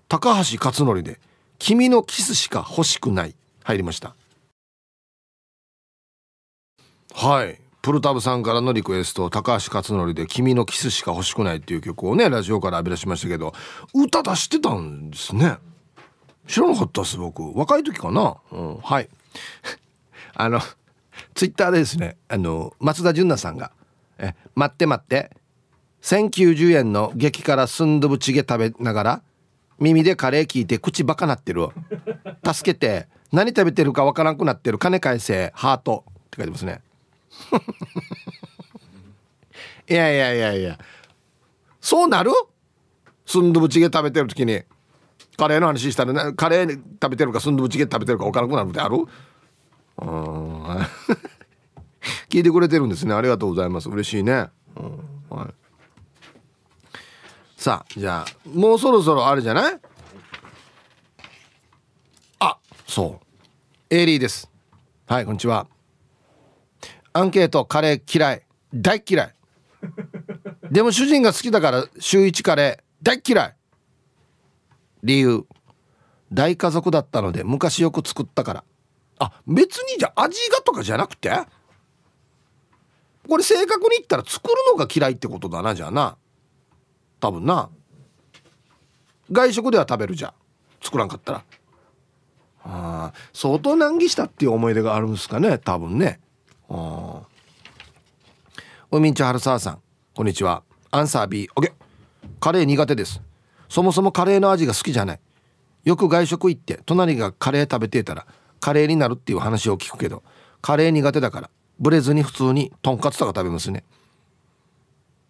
[0.09, 1.21] 高橋克典で
[1.59, 4.17] 「君のキスしか欲しくない」入りました。
[7.15, 7.61] はい。
[7.83, 13.55] プルタブさんからのリクエスト高橋克典で「君のキスしか欲しくない」っていう曲をねラジオから浴び出しましたけど
[13.95, 15.57] 歌出してたんですね。
[16.47, 17.43] 知らなかったっす僕。
[17.57, 19.09] 若い時かな、うん、はい。
[20.35, 20.61] あの
[21.35, 23.73] ツイッターでですねあの松田純奈さんが
[24.19, 25.31] 「え待って待って。
[26.03, 29.23] 1090円の激辛スンドゥブチゲ食べながら
[29.79, 31.69] 耳でカレー聞いて口バカなってる
[32.45, 33.09] 助けて。
[33.33, 34.79] 何食べてるかわからんくなってる。
[34.79, 35.53] 金返せ。
[35.55, 36.05] ハート。
[36.09, 36.83] って書いてますね。
[39.89, 40.79] いやいやいやいや。
[41.81, 42.31] そうなる？
[43.27, 44.63] スンドゥブチゲ食べてる時に。
[45.37, 48.97] カレーの話したら、ね、カレー食べてるかスンドゥブチゲ食べてるか分からなくなるってある？
[48.97, 50.77] うん。
[52.29, 53.15] 聞いてくれてるんですね。
[53.15, 53.89] ありがとうございます。
[53.89, 54.99] 嬉しいね、うん。
[55.37, 55.49] はい、
[57.57, 59.81] さあじゃあもうそろそろあれじゃない？
[62.39, 63.27] あそう。
[63.95, 64.51] エイリーです。
[65.07, 65.67] はいこんにちは。
[67.13, 68.43] アンケートカレー嫌い
[68.75, 69.35] 大嫌い。
[70.71, 73.57] でも主人が好きだから週1カレー大嫌い。
[75.03, 75.47] 理由。
[76.33, 78.65] 大家族だったので昔よく作ったから。
[79.19, 81.31] あ別にじゃ味がとかじゃなくて？
[83.29, 86.17] これ正確に言ったら作るのが嫌いってことだなじゃあな。
[87.19, 87.71] 多分な。
[89.33, 90.33] 外食では食べるじゃん。
[90.83, 91.45] 作らんかったら。
[92.63, 96.21] あ相当難儀したっていう思い出があるんですかね多分ね。
[96.21, 96.30] あ
[96.73, 97.27] お
[99.01, 99.81] みんちはるささん
[100.15, 100.63] こんにちは。
[100.93, 101.73] アンサー B オッケ
[102.39, 103.21] カレー苦手です。
[103.69, 105.21] そもそもカレーの味が好きじゃない。
[105.83, 108.25] よく外食行って隣がカレー食べてたら
[108.61, 110.23] カレーになるっていう話を聞くけど
[110.63, 111.51] カレー苦手だから
[111.81, 113.83] ブレずに普通にとんかつとか食べますね。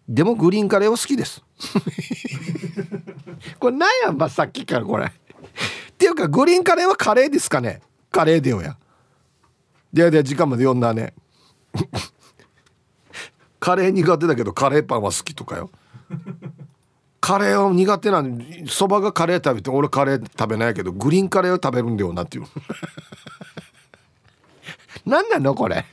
[0.07, 1.43] でもグリーンカレーは好きです。
[3.57, 5.05] これ何やんばさっきからこれ。
[5.05, 5.09] っ
[5.97, 7.81] ていうかグリーンカレーはカレーですかね。
[8.11, 8.77] カレーでよや。
[9.91, 11.15] でやで時間まで読んだね。
[13.59, 15.69] カレー苦手だけどカレーパンは好きとかよ。
[17.21, 22.45] カレーは苦手なんでそばがカレー食べて俺カレー食べないけどグリーンカレーを食べるんだよなっていう。
[25.05, 25.85] 何 なのこれ。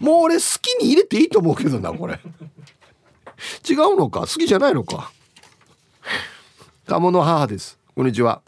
[0.00, 2.18] もう俺好きに入れていいと思うけどなこれ。
[3.68, 4.20] 違うのか？
[4.20, 5.12] 好きじゃないのか？
[6.86, 7.78] 鴨の母です。
[7.94, 8.42] こんにちは。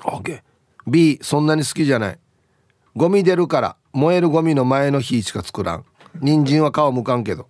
[0.00, 0.42] OK
[0.86, 2.18] B そんなに好きじゃない。
[2.96, 5.84] ゴミ出るから燃えるゴミの前の日しか作らん。
[6.20, 7.48] 人参は皮むかんけど。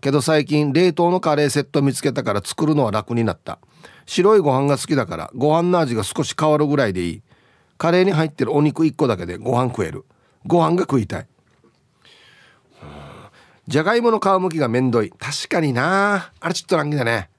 [0.00, 3.60] けど最近冷凍のカレーセット見つけたから作るのは楽になった。
[4.06, 7.22] 白いご飯が好きだからご飯の味が少し変わるぐらいでいい。
[7.78, 10.04] カレーに入ってるお肉1個だけでご飯食える。
[10.44, 11.26] ご飯が食いたい。
[13.68, 15.10] じゃがいもの皮むきがめんどい。
[15.10, 16.32] 確かにな。
[16.40, 17.30] あれちょっと難儀だね。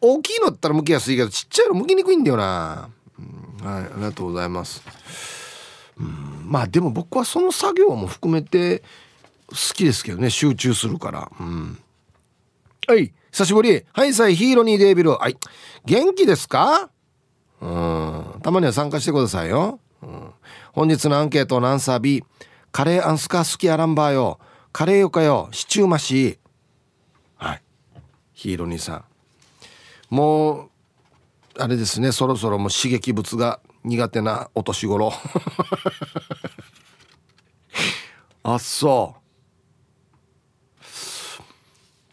[0.00, 5.01] 大きいのったら剥きやすいけどちっちゃいの剥きにくいんだよな、うん、はいありがとうございます。
[5.96, 8.82] まあでも僕はその作業も含めて
[9.48, 11.30] 好きですけどね集中するから。
[11.38, 11.78] うん。
[12.86, 13.84] はい久しぶり。
[13.92, 15.10] はいさいヒーローにデービル。
[15.10, 15.36] はい。
[15.84, 16.90] 元気ですか？
[17.60, 18.40] うん。
[18.42, 20.30] たまには参加してくださいよ、うん、
[20.72, 22.24] 本日のアンケートのアンサー B
[22.72, 24.38] カレーアンスカ好きやらんばよ。
[24.72, 25.48] カレーよかよ。
[25.52, 26.38] シチューマシ
[27.36, 27.62] はい。
[28.32, 29.04] ヒーロー兄さん。
[30.10, 30.70] もう
[31.58, 32.12] あれですね。
[32.12, 35.12] そろそろもう刺激物が苦手なお年頃。
[38.44, 39.22] あっそう。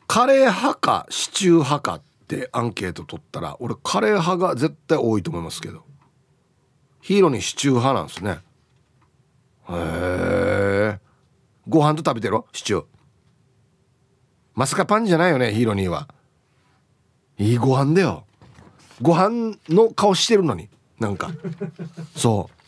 [0.08, 5.86] カレー派かシチュー派かってアンケート取ったら俺カレー派が絶対多いと思いますけど。
[7.02, 8.40] ヒーローにシチュー派なんですね。
[9.70, 11.00] へえ
[11.68, 12.86] ご飯と食べてろシチュー。
[14.56, 16.08] まさかパンじゃないよねヒーローには。
[17.38, 18.26] いいご飯だよ。
[19.02, 20.70] ご飯の顔してるのに。
[21.00, 21.32] なんか。
[22.16, 22.60] そう。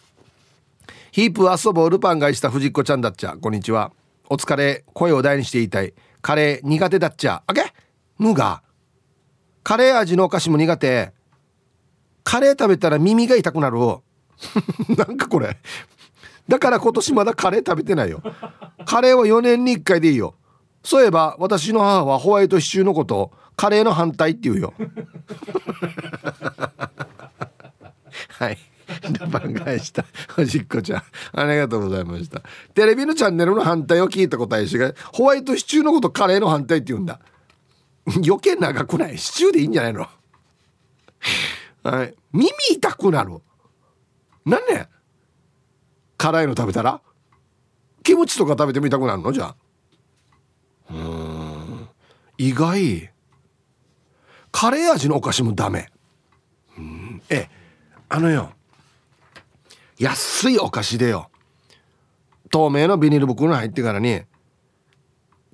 [1.11, 3.36] ヒープ遊ぼうルパンがした藤子ちゃんだっちゃ。
[3.36, 3.91] こんにちは。
[4.29, 4.86] お疲れ。
[4.93, 5.93] 声を大にして言いたい。
[6.21, 7.43] カレー苦手だっちゃ。
[7.45, 7.73] あけ？
[8.17, 8.63] 無が
[9.63, 11.11] カレー味のお菓子も苦手。
[12.23, 13.77] カレー食べたら耳が痛くなる
[14.97, 15.57] なんかこれ。
[16.47, 18.21] だから今年まだカレー食べてないよ。
[18.86, 20.36] カレーは4年に1回でいいよ。
[20.84, 24.73] そういえば私の母はホワイトシチューのことをカレーの反対って言うよ。
[28.39, 28.57] はい。
[29.29, 30.03] 番返した
[30.38, 32.41] おじっこちゃんありがとうございました。
[32.73, 37.19] テレビのチャンネルの反対を聞いた答えしがホワイトシチューのことカレーの反対って言うんだ。
[38.07, 39.17] 余計長くない？
[39.17, 40.07] シチューでいいんじゃないの？
[41.84, 42.13] はい。
[42.34, 43.38] 耳痛くなる。
[44.45, 44.89] なんね
[46.17, 46.99] 辛いの食べたら？
[48.03, 49.32] キムチとか食べても痛くなるの？
[49.32, 49.55] じゃあ。
[50.89, 51.88] うん。
[52.38, 53.09] 意外。
[54.51, 55.88] カレー味のお菓子もダメ。
[56.77, 57.21] うん。
[57.29, 57.47] え。
[58.14, 58.51] あのよ。
[59.97, 61.32] 安いお菓子でよ。
[62.49, 64.24] 透明のビニール袋に入ってからに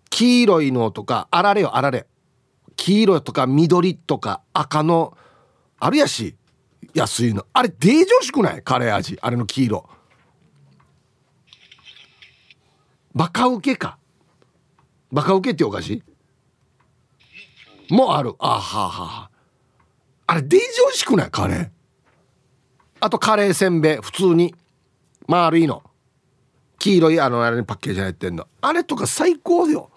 [0.09, 2.07] 黄色いのとかあられよあられ。
[2.75, 5.15] 黄色とか緑とか赤の
[5.77, 6.35] あるやし
[6.95, 7.45] 安いの。
[7.53, 8.63] あれデージョしくない？
[8.63, 9.19] カレー味。
[9.21, 9.87] あれの黄色。
[13.13, 13.99] バカウケか。
[15.11, 16.01] バカウケってお菓子？
[17.91, 18.33] もある。
[18.39, 19.29] あはは
[20.25, 21.29] あれデージ美味しくない？
[21.29, 21.69] カレー。
[22.99, 24.55] あとカレーせんべい普通に
[25.27, 25.83] 丸いの。
[26.79, 28.47] 黄色いあのあれにパッケージ入ってんの。
[28.61, 29.89] あれとか最高よ。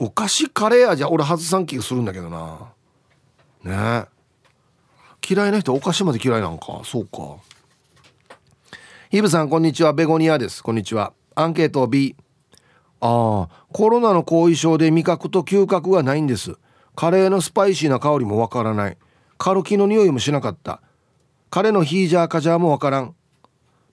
[0.00, 2.72] お菓子カレー味は俺外さん気がするんだけどな。
[3.64, 4.04] ね。
[5.28, 6.80] 嫌いな人お菓子まで嫌いなんか。
[6.84, 7.36] そうか。
[9.10, 9.92] ヒブさんこんにちは。
[9.92, 10.62] ベゴニアです。
[10.62, 11.12] こんにちは。
[11.34, 12.16] アンケート B
[13.00, 16.56] ああコロナの後遺症で味覚と嗅覚がないんです。
[16.94, 18.98] カレーのスパイシーな香りもわからない。
[19.38, 20.82] カルキの匂いもしなかった。
[21.50, 23.14] カレーのヒージャーカジャーもわからん。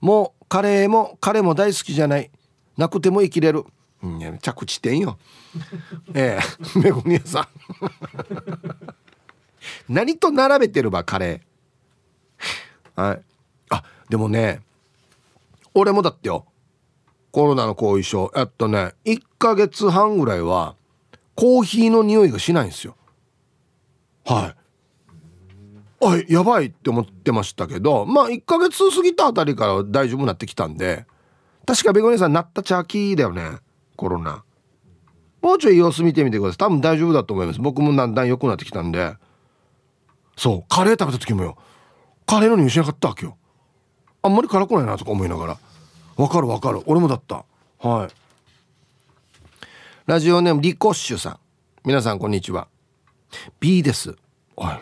[0.00, 2.30] もうカレーもカレーも大好きじゃない。
[2.76, 3.64] なくても生きれる。
[4.42, 5.18] 着地点よ。
[6.14, 6.38] え
[6.76, 6.78] え。
[6.78, 7.48] めぐみやさん。
[9.92, 13.00] 何と並べてるばカレー。
[13.00, 13.22] はい。
[13.70, 14.60] あでもね
[15.74, 16.46] 俺もだってよ。
[17.30, 18.32] コロナの後遺症。
[18.34, 20.74] やっとね1ヶ月半ぐらいは
[21.34, 22.96] コーヒーの匂いがしないんですよ。
[24.24, 24.65] はい。
[26.02, 31.06] あやばいって思ってましたけどまあ1ヶ月過ぎたあたりから大丈夫になってきたんで
[31.66, 33.58] 確かベゴニアさんなったチャーキーだよね
[33.96, 34.44] コロナ。
[35.42, 36.58] もうちょい様子見てみてください。
[36.58, 37.60] 多分大丈夫だと思います。
[37.60, 39.14] 僕もだんだん良くなってきたんで。
[40.36, 41.56] そうカレー食べた時もよ。
[42.26, 43.36] カレーの匂いしなかったわけよ。
[44.22, 45.58] あんまり辛くないなとか思いながら。
[46.16, 46.82] わかるわかる。
[46.86, 47.44] 俺もだった。
[47.78, 48.14] はい。
[50.06, 51.38] ラジオネームリコッシュさん。
[51.84, 52.68] 皆さんこんにちは。
[53.60, 54.16] B です。
[54.56, 54.80] はい。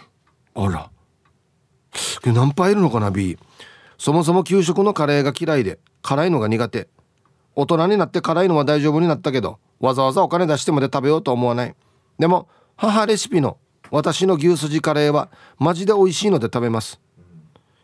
[0.55, 0.91] あら。
[2.25, 3.39] 何杯いるのかな B
[3.99, 6.89] そもそも給食のカレーが嫌いで辛いのが苦手。
[7.57, 11.75] 大人になって辛いのは大丈夫になったけどわざわざお金出してまで食べようと思わない。
[12.19, 13.59] でも母レシピの
[13.91, 17.01] 私の牛すじカレーはマジで美味しいので食べます。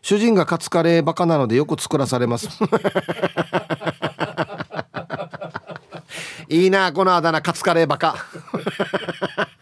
[0.01, 2.49] 主人がカツカレーバカなのでよく作らされます。
[6.49, 8.15] いいなこのあだ名カツカレーバカ。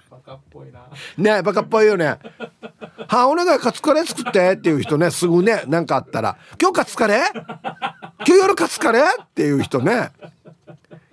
[0.10, 0.88] バカっぽいな。
[1.18, 2.18] ねバカっぽいよね
[3.10, 7.32] はお願いカツカレー作ってっていう人ねすぐね何かあったら今日カツカレー？
[7.34, 7.44] 今
[8.26, 9.06] 日夜カツカレー？
[9.24, 10.12] っていう人ね。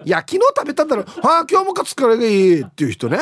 [0.04, 3.20] いや昨日食べたんだろはあ今日もカツカレーがいいっていう人ね。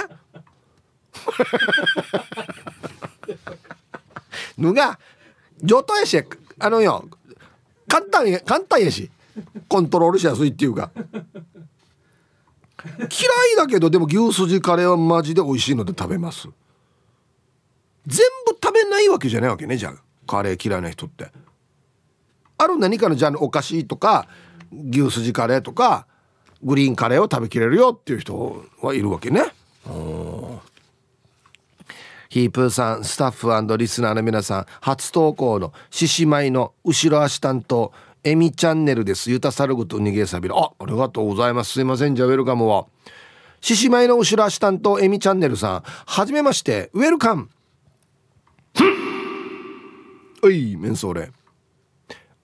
[4.59, 4.99] のが
[5.63, 6.21] 上等やし
[6.59, 7.09] あのよ
[7.89, 9.09] 簡単や簡単やし。
[9.69, 10.91] コントロールしやすいっていうか。
[10.95, 11.05] 嫌
[13.55, 16.49] いだけどでも牛すじカレーはマジで美味しいので食べます。
[18.07, 19.95] 全部食べないわけじゃないわけねじゃあ。
[20.27, 21.31] カレー嫌いな人って。
[22.57, 24.27] ある何かのジャンルお菓子とか
[24.91, 26.07] 牛すじカレーとか
[26.63, 29.43] グリーンカレーを食べきれるよっていう人はいるわけね。
[32.31, 37.93] ヒープーさんスタッフリスナーの皆さん初投稿の獅子舞の後ろ足担当
[38.25, 39.31] エミチャンネルです。
[39.31, 40.57] ユタサルグと逃げさびる。
[40.57, 41.73] あありがとうございます。
[41.73, 42.87] すいませんじゃあウェルカムは。
[43.61, 45.83] 獅子舞の後ろ足担当エミチャンネルさん。
[45.85, 47.51] はじめましてウェルカム。
[50.43, 51.33] おいメンソーレ。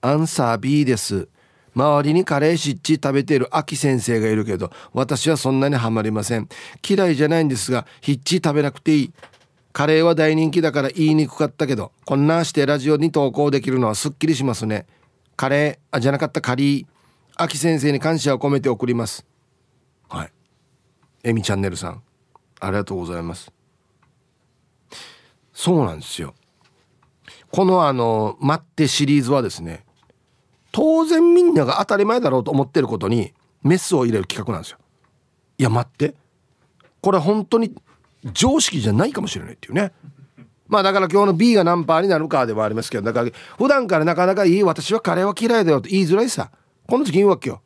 [0.01, 1.27] アンサー B です。
[1.75, 6.49] 周りにカレーしっち食べている秋先生がいるけど私はそんなにハマりません。
[6.87, 9.13] 嫌いじゃないんですがひっち食べなくていい。
[9.71, 14.87] カレーは大人気だから言いにくかったけどこんなしてラジオに投稿できるのはすっきりしますね。
[15.37, 16.85] カレーあじゃなかったカリー。
[17.35, 19.25] 秋先生に感謝を込めて送ります。
[20.09, 20.31] はい。
[21.23, 22.01] えみチャンネルさん
[22.59, 23.51] ありがとうございます。
[25.61, 26.33] そうなんですよ。
[27.51, 29.85] このあの「待って」シリーズはですね
[30.71, 33.31] 当然みんなが当たり前だろうと思ってることに
[33.61, 34.79] メスを入れる企画なんですよ。
[35.59, 36.15] いや待って。
[36.99, 37.75] これ本当に
[38.33, 39.91] 常識じゃないかもしれないっていうね。
[40.67, 46.49] まあだから今日の B が何パーになるかでもありますけどだから普段からなかなかいい私はカレーは嫌いだよって言いづらいさ。
[46.87, 47.61] この時言うわけよ。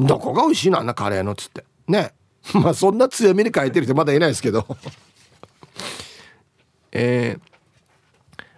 [0.00, 1.64] どこが美味しいのあんなカレーのっつって。
[1.86, 2.14] ね。
[2.52, 4.66] まあそんな強めに書いてる人まだいないですけど。
[6.92, 7.40] えー、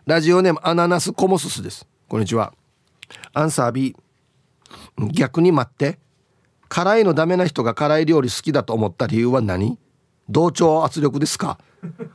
[0.06, 1.86] ラジオネームアナナスコモススです。
[2.08, 2.52] こんにちは。
[3.32, 3.96] アンサー B
[5.12, 5.98] 逆に待って。
[6.68, 9.76] 辛いのダメな人が辛い料理好きだと思った理由は何？
[10.28, 11.58] 同調圧力ですか？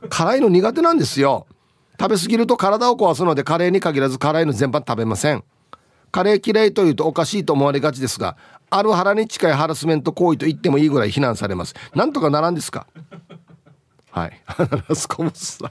[0.08, 1.46] 辛いの苦手なんですよ。
[2.00, 5.44] 食べ過ぎると体を壊すのでカレーに限らず辛いの全般食べません。
[6.12, 8.38] カレー嫌いというとおかしいと思われがちですが
[8.70, 11.74] ある腹に近いハラスメント行為と言ってもいいぐらい非難されます。
[11.94, 12.86] なんとかならんですか？
[14.16, 14.42] はい。
[14.46, 15.70] アナナスコムスさん、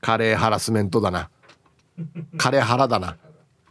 [0.00, 1.30] カレーハラスメントだな。
[2.36, 3.16] カレー腹だな。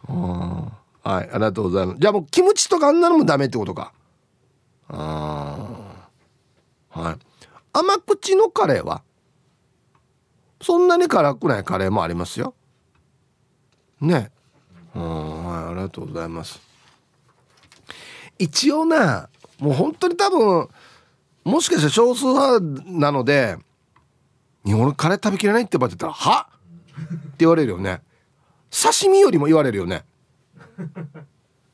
[0.07, 0.72] は
[1.03, 1.99] いありがとうございます。
[1.99, 3.91] じゃあもうキムチとかあんなのもダメってことか。
[4.88, 5.57] あ
[6.89, 7.16] はい。
[7.74, 9.03] 甘口のカレーは？
[10.61, 12.55] そんなに辛くないカレーもありますよ。
[13.99, 14.32] ね。
[14.95, 15.45] うん。
[15.45, 16.61] はいありがとうございます。
[18.39, 19.28] 一応な
[19.59, 20.70] もう本当に多分
[21.44, 23.58] もしかしたら少数派なので
[24.66, 26.48] 「日本カレー食べきれない?」ってばって言われたら「は？
[26.96, 28.02] って言われるよね。
[28.70, 30.06] 刺身よりも言われるよね。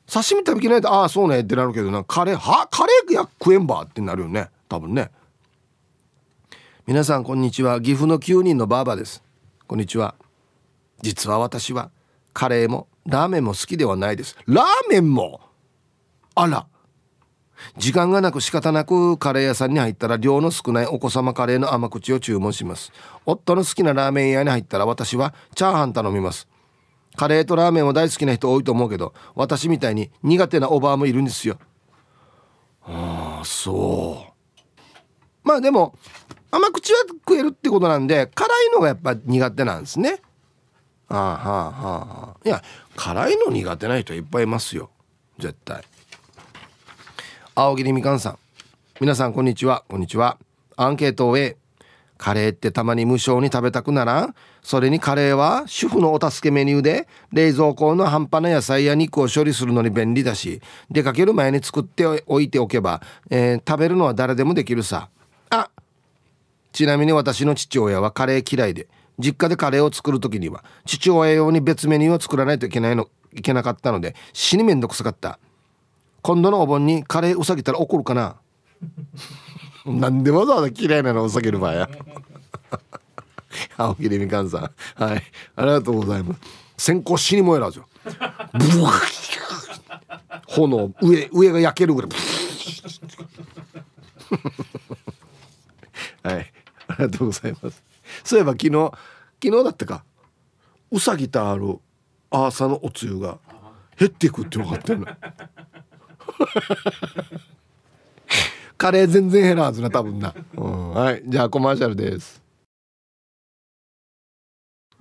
[0.06, 2.66] 刺身食べきれないとああそうねってなるけどなカレーは？
[2.70, 4.50] カレーや食えんばってなるよね。
[4.68, 5.10] 多分ね。
[6.86, 7.80] 皆さんこんにちは。
[7.80, 9.22] 岐阜の9人のばあばです。
[9.68, 10.16] こんにちは。
[11.00, 11.90] 実は私は
[12.32, 14.36] カレーもラーメンも好きではないです。
[14.46, 15.40] ラーメンも？
[16.34, 16.66] あら。
[17.76, 22.92] 時間がなく仕方なくカレー屋さんに入ったら量の少ないお子様カレーの甘口を注文します。
[23.26, 26.48] 夫の好きなラーメン屋に入ったら私はチャーハン頼みます。
[27.16, 31.58] カレーとラーメンも大好きな人多いと思うけど私みたいに苦手なおばあもいるんですよ。
[32.82, 35.46] ああそう。
[35.46, 35.96] まあでも
[36.50, 40.20] 甘口は食えるってことなんで辛いのがやっぱ苦手なんですね。
[41.08, 42.62] ああはあはあいや
[42.96, 44.90] 辛いの苦手な人いっぱいいますよ。
[45.38, 45.82] 絶対。
[47.56, 48.38] 青桐みかんさん。
[49.00, 49.82] 皆さんこんにちは。
[49.88, 50.38] こんにちは。
[50.76, 51.56] アンケートを A
[52.16, 54.34] カレーってたまに無償に食べたくならん？
[54.62, 65.08] それにカレーは主婦のお助けメニューで冷蔵庫の半端な野菜や肉を処理するのに便利だし出かける前に作っておいておけば、えー、食べるのは誰でもできるさ。
[65.50, 65.70] あ
[66.70, 68.86] ちなみに私の父親はカレー嫌いで
[69.18, 75.40] 実家でカレーを作る時には父親用に別メニューを作らないといけないのいけなかったので死にめんどくさかった。
[76.22, 78.36] 今度のお盆にカレーうさぎたら怒るかな？
[79.86, 81.88] なんでわざわざ嫌いなのうさぎる場合や？
[83.76, 84.70] 青桐みかんさん。
[85.02, 85.22] はい。
[85.56, 86.40] ありがとうございます。
[86.76, 88.92] 先行死に燃えらずよブワ
[90.48, 92.10] 炎上上が焼けるぐらい。
[96.34, 96.52] はい。
[96.88, 97.82] ありがとうございます。
[98.24, 98.92] そういえば昨日
[99.42, 100.04] 昨日だったか。
[100.90, 101.78] うさぎとある
[102.30, 103.38] 朝のおつゆが
[103.98, 105.06] 減っていくって分かってんの
[108.76, 111.22] カレー全然減らんはずな多分な、うん、はい。
[111.26, 112.40] じゃあコマーシャルです。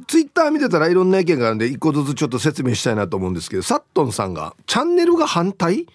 [0.07, 5.83] ツイッター見てたらいろんな意見があるんで一個ずつちょっと説明したいなと思うんですけどサットンさんが「チャンネルが反対?」ん？
[5.83, 5.87] っ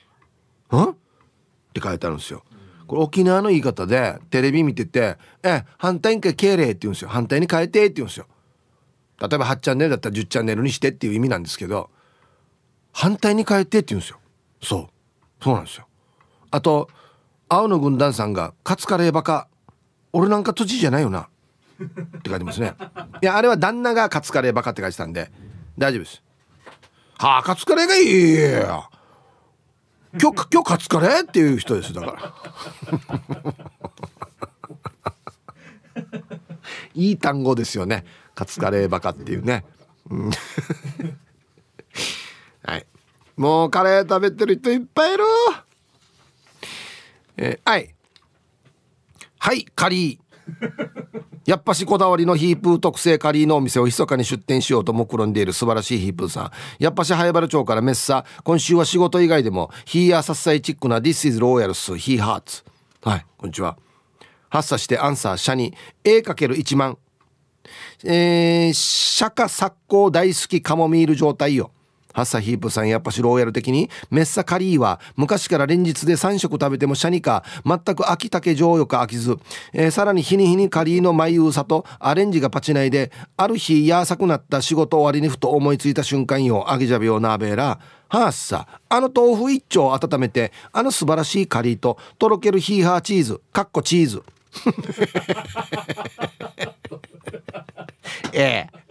[1.73, 2.43] て書いてあるんですよ。
[2.87, 7.09] これ沖縄の言い方でテレビ見てて「え反対に変えれ」って言うんですよ。
[7.09, 8.27] 反対に変えてって言うんですよ。
[9.21, 11.89] 例えば8チャンネルだったら10チャンネルにしてっていう意味なんですけど
[12.93, 14.19] 反対に変えてって言うんですよ。
[14.63, 14.94] そう。
[15.45, 15.87] そうなんですよ。
[16.51, 16.89] あと
[17.51, 19.47] 青の軍団さんが「カツカレーバカ
[20.15, 21.29] 俺なんか土地じゃないよな」
[21.85, 22.73] って書いてますね。
[23.21, 25.31] いやあれは旦那がカツカレーバカって書いてたんで
[25.77, 26.23] 大丈夫です。
[27.19, 28.35] はあカツカレーがいい。
[28.35, 28.89] や
[30.19, 32.35] 今日今日カツカレーっていう人ですだから。
[36.95, 38.07] いい単語ですよね。
[38.35, 41.24] カツカレーバカっていうね、はい
[43.37, 45.25] もうカレー食べてる人いっぱいいる。
[47.37, 47.95] えー、はい。
[49.39, 50.25] はいカリー。
[51.47, 56.51] やっぱしこだわりのヒープー特製カリーのお店を密かに出店しようと目論んでいる素晴らしいヒープーさん。
[56.79, 58.25] やっぱし早原町からメッサ。
[58.45, 62.63] 今週は仕事以外でもヒーヤーサッサイチックな This is Royals ヒーハーツ。
[63.03, 63.77] はいこんにちは。
[64.49, 65.75] 発作してアンサー社に
[66.05, 66.97] A×1 万。
[68.05, 71.73] えー、釈迦作工大好きカモミール状態よ。
[72.15, 73.91] ハッサヒープさんやっぱしローヤル的に？
[74.11, 79.37] メッサカリーは昔から連日で3食食べてもシャニか全く秋竹上よか飽きず、
[79.73, 94.23] えー、さらに日に日にカリーの眉うさとアレンジがパチナイである日やーさくなった仕事終わりにふと思いついた瞬間よアギジャビオナーベーラハーサあの豆腐一丁温めてあの素晴らしいカリーととろけるヒーハーチーズかっこチーズ。
[98.33, 98.84] ええ。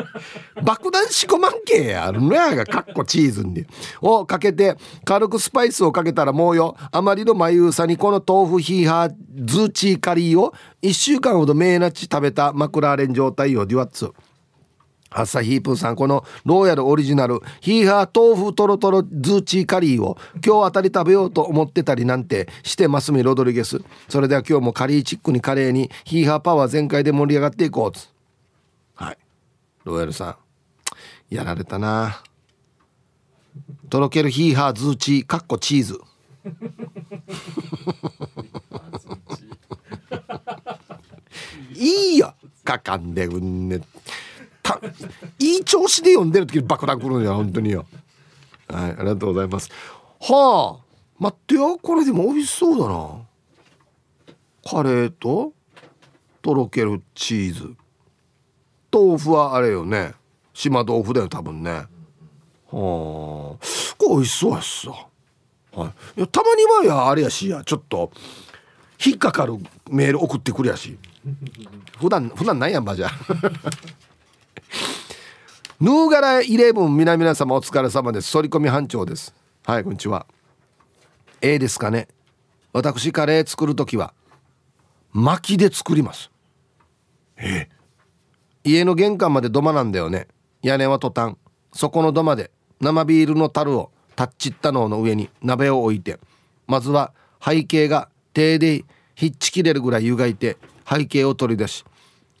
[0.62, 3.66] 爆弾仕込まんけあるのやがかっこチーズに。
[4.00, 9.14] をかけて軽くスパイスをかけたらもうよあまりの眉さにこの豆腐ヒーハー
[9.44, 14.12] ズーチーカリーを1週間ほどメーナチ食べたマクラーレン状態をデュワッツ。
[15.12, 23.80] ハッサヒープーさんこのローヤルオリジナルヒーハー豆腐トロトロズーチーカリーを今日あたり食べようと思ってたりなんてしてますみロドリゲス。
[24.08, 27.84] それでは今日もカリーチックにカレーにヒーハーパワー全開で盛り上がっていこう。
[27.84, 28.21] はい
[29.84, 30.38] ローヤルさ
[31.30, 31.34] ん。
[31.34, 32.22] やられたな。
[33.90, 36.00] とろけるヒーハーズーチーかっこチーズ。
[41.74, 43.80] いいよかかんでうんね。
[44.62, 44.78] た
[45.38, 47.86] いい調子で読んでる時に爆弾来るんや本当によ。
[48.68, 49.68] はいありがとうございます。
[50.20, 50.84] はあ
[51.18, 53.22] 待ってよこれでも美味しそうだな。
[54.64, 55.52] カレーと
[56.40, 57.76] とろけるチーズ。
[58.92, 60.12] 豆腐はあれよね。
[60.52, 61.70] 島豆腐だよ多分ね。
[61.70, 61.82] は
[62.70, 62.70] あ。
[62.70, 63.58] こ
[64.00, 64.90] れ美味しそうやしさ、
[65.72, 68.10] はい、いやたまにはやあれやしやちょっと
[69.04, 69.54] 引っかかる
[69.90, 70.98] メール送ってくるやし。
[71.98, 73.10] 普段普段ないやんばじゃ。
[75.80, 78.30] ヌーガライレブン皆々様お疲れ様です。
[78.32, 79.34] 反り込み班長です。
[79.64, 80.26] はいこんにちは。
[81.40, 82.08] A ですかね。
[82.72, 84.14] 私カレー作る時は
[85.12, 86.30] 薪で作ります。
[87.36, 87.68] え
[88.64, 90.28] 家の玄関まで土間なんだよね。
[90.62, 91.38] 屋根はトタン。
[91.72, 92.50] そこの土間で
[92.80, 96.18] 生ビールの樽をタッチったのの上に鍋を置いて。
[96.66, 97.12] まずは
[97.44, 98.84] 背景が手で
[99.14, 100.56] ひっちきれるぐらい湯がいて
[100.88, 101.84] 背景を取り出し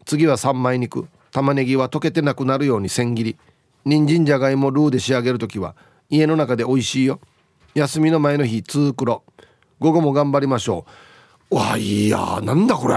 [0.06, 1.08] 次は三枚肉。
[1.32, 3.36] 玉ねぎは溶けてなくなるように千切り。
[3.84, 5.74] 人参じゃがいもルーで仕上げる時は
[6.08, 7.20] 家の中で美味しいよ。
[7.74, 9.24] 休みの前の日通黒。
[9.80, 10.86] 午後も頑張りましょ
[11.50, 11.56] う。
[11.56, 12.96] わいやなんだこれ。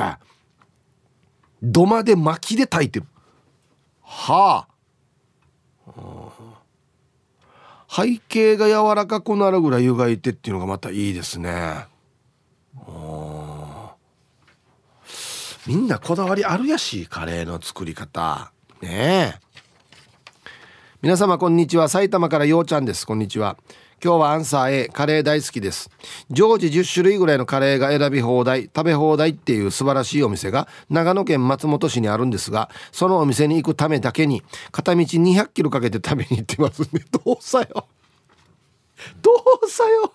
[1.63, 3.05] 土間で薪で炊いてる。
[4.15, 4.75] はあ。
[7.89, 11.85] 背景が柔らかくなるぐらい湯がいてっていうのがまたいいですね。
[15.67, 18.51] みんなこだわりあるやしカレーの作り方。
[18.81, 19.45] ねえ。
[21.01, 21.89] 皆様こんにちは。
[21.89, 23.05] 埼玉からようちゃんです。
[23.05, 23.57] こんにちは。
[24.03, 25.89] 今日はアンサー A カレー大好きです。
[26.29, 37.05] 常時10種類ぐらいのカレーが選び放題食べ放題っていう素晴らしいお店が長野県松本市にあるんですがそのお店に行くためだけに片道200キロかけて食べに行ってますね。
[37.25, 37.87] どうさよ。
[39.21, 39.31] ど
[39.63, 40.13] うさよ。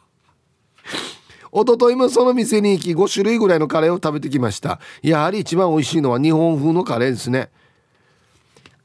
[1.52, 4.78] 一昨日もその店に行き5種類ぐらいのカレーを食べてきました。
[5.02, 7.50] やはり一番美味しいのは日本風のカレーですね。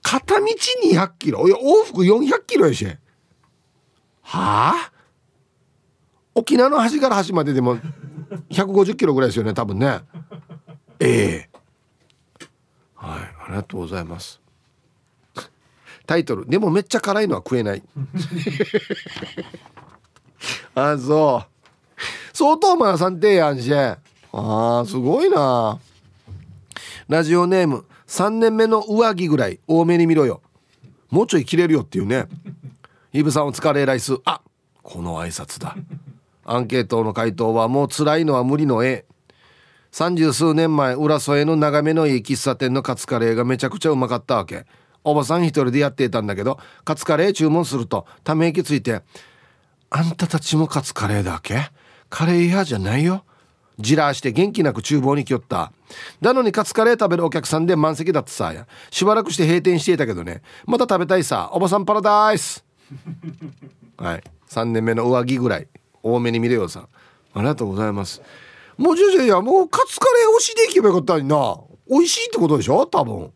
[0.02, 0.46] 片道
[0.84, 1.48] 200キロ。
[1.48, 2.88] いや往復400キロやし。
[4.26, 4.92] はあ？
[6.34, 7.78] 沖縄の端から端まででも
[8.50, 10.00] 150キロぐらいですよね多分ね。
[11.00, 11.50] ええ。
[12.96, 14.42] はいありがとうございます。
[16.06, 17.84] タイトル「でもめっちゃ辛いのは食えない」
[20.76, 21.50] あそう。
[22.34, 25.80] 相当まあさんてやんしあーすごいな。
[27.08, 30.42] ラジオネーム3年目の上着ぐらい多めに見ろよ。
[31.10, 32.26] もうちょい切れるよっていうね。
[33.16, 34.18] イブさんお疲れライス。
[34.26, 34.42] あ
[34.84, 35.78] この挨拶だ。
[36.44, 39.06] アンケートの回答はもう辛いのは無理の A
[39.90, 44.66] 三十数年前浦添の眺めのいい喫茶店のカツカレーがめちゃくちゃうまかったわけ。
[45.06, 49.02] おばさん一人でやっていたんだけどカツカレー注文するとため息ついて
[49.90, 51.72] 「あんたたちもカツカレーだけ？
[52.10, 53.24] カレー屋じゃないよ。
[53.80, 55.72] じらして元気なく厨房に来よった。
[56.20, 58.68] なのにカツカレー食べるお客さんで満席だってさや。
[58.92, 60.42] しばらくして閉店していたけどね。
[60.66, 62.65] また食べたいさおばさんパラダイス
[63.98, 64.24] はい。
[64.50, 65.68] 3年目の上着ぐらい。
[66.04, 66.84] 多めに見れよさん。
[67.34, 68.22] ありがとうございます。
[68.78, 71.58] もうじゃじゃいやもうカツカレー推しでいけばよかったのにな。
[71.90, 72.86] 美味しいってことでしょ？
[72.86, 73.32] 多分。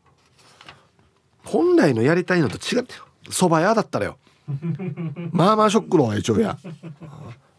[1.45, 2.93] 本来のやりたいのと違って
[3.29, 4.17] 蕎麦屋だったらよ。
[5.31, 6.57] まあまあショックの一応や。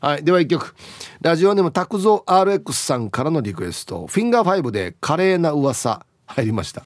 [0.01, 0.25] はい。
[0.25, 0.75] では一曲。
[1.21, 4.07] ラジオネーム拓蔵 RX さんからのリクエスト。
[4.07, 6.83] フィンガー5で華麗な噂入りました。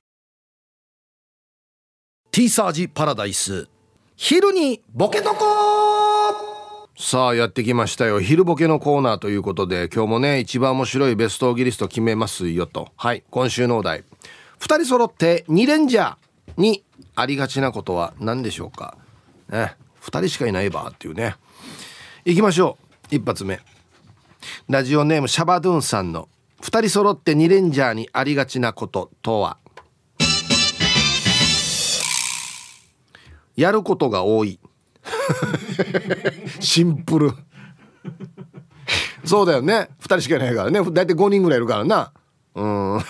[2.31, 3.69] ティーサージパラダイス
[4.17, 5.45] 昼にボケとこ
[6.97, 8.21] さあやってきましたよ。
[8.21, 12.93] 昼ボケのコーナーということで今日もね一番面白いベストギリスト決めますよと。
[12.97, 14.05] はい今週のお題。
[14.61, 16.15] 2人揃って2レンジャー
[16.57, 16.85] に
[17.17, 18.97] ありがちなことは何でしょうか？
[19.49, 21.35] ね2人しかいないばっていうね。
[22.25, 22.79] いきましょ
[23.11, 23.17] う。
[23.17, 23.59] 一発目。
[24.69, 26.29] ラジオネームシャバドゥンさんの
[26.63, 29.59] 2人揃って2レンジャーにありがちなこととは？
[33.57, 34.59] やることが多い。
[36.61, 37.33] シンプル。
[39.25, 39.89] そうだよね。
[40.01, 40.81] 2人しかいないからね。
[40.81, 42.13] 大体5人ぐらいいるからな。
[42.55, 42.95] うん。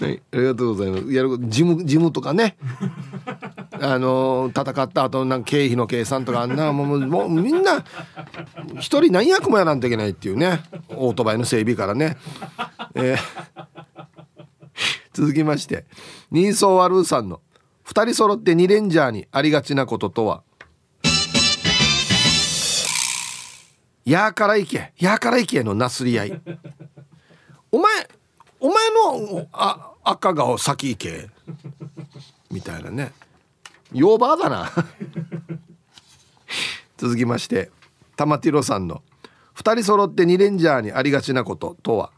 [0.00, 1.12] はい、ありがとうございます。
[1.12, 2.56] やる事務事務とかね。
[3.82, 6.72] あの戦った後なんか経費の計算とかあんな。
[6.72, 7.84] もうもうみんな
[8.78, 10.62] 一人何役もやらんといけないっていうね。
[10.88, 12.16] オートバイの整備からね、
[12.94, 13.84] えー、
[15.20, 15.84] 続きまして
[16.30, 17.42] 人相悪うさんの
[17.84, 20.42] 2人揃って2レンジャーにありがちなこととは
[24.06, 26.40] 「やーから行けやーから行け」のなすり合い。
[27.70, 28.08] お前
[28.60, 28.76] お前
[29.28, 31.28] のあ赤が先行け
[32.50, 33.12] みたいなね。
[33.92, 34.72] ヨーバーだな。
[36.96, 37.70] 続きまして
[38.16, 39.02] 玉ティロさんの
[39.54, 42.10] 「2人揃って2レンジャーにありがちなこと」とは？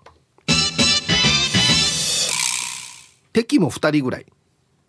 [3.33, 4.27] 敵も2人ぐらい。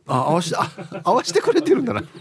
[0.05, 0.69] あ合わしてあ
[1.05, 2.03] 合わしてくれてるんだな。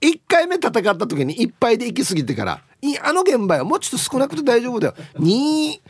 [0.00, 2.62] 1回目戦った時にいっぱいで行き過ぎてから
[3.02, 4.94] あの現場はもうちょっと少なくて大丈夫だよ。
[5.14, 5.80] 2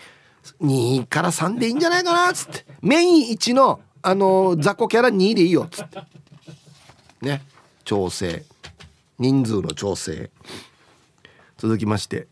[0.60, 2.64] 2から3でいいんじゃないかなっつって。
[2.82, 5.98] メイン1のあの雑魚キャラ2でいいよっつって。
[7.22, 7.42] ね。
[7.84, 8.44] 調整。
[9.18, 10.30] 人数の調整。
[11.56, 12.28] 続きまして。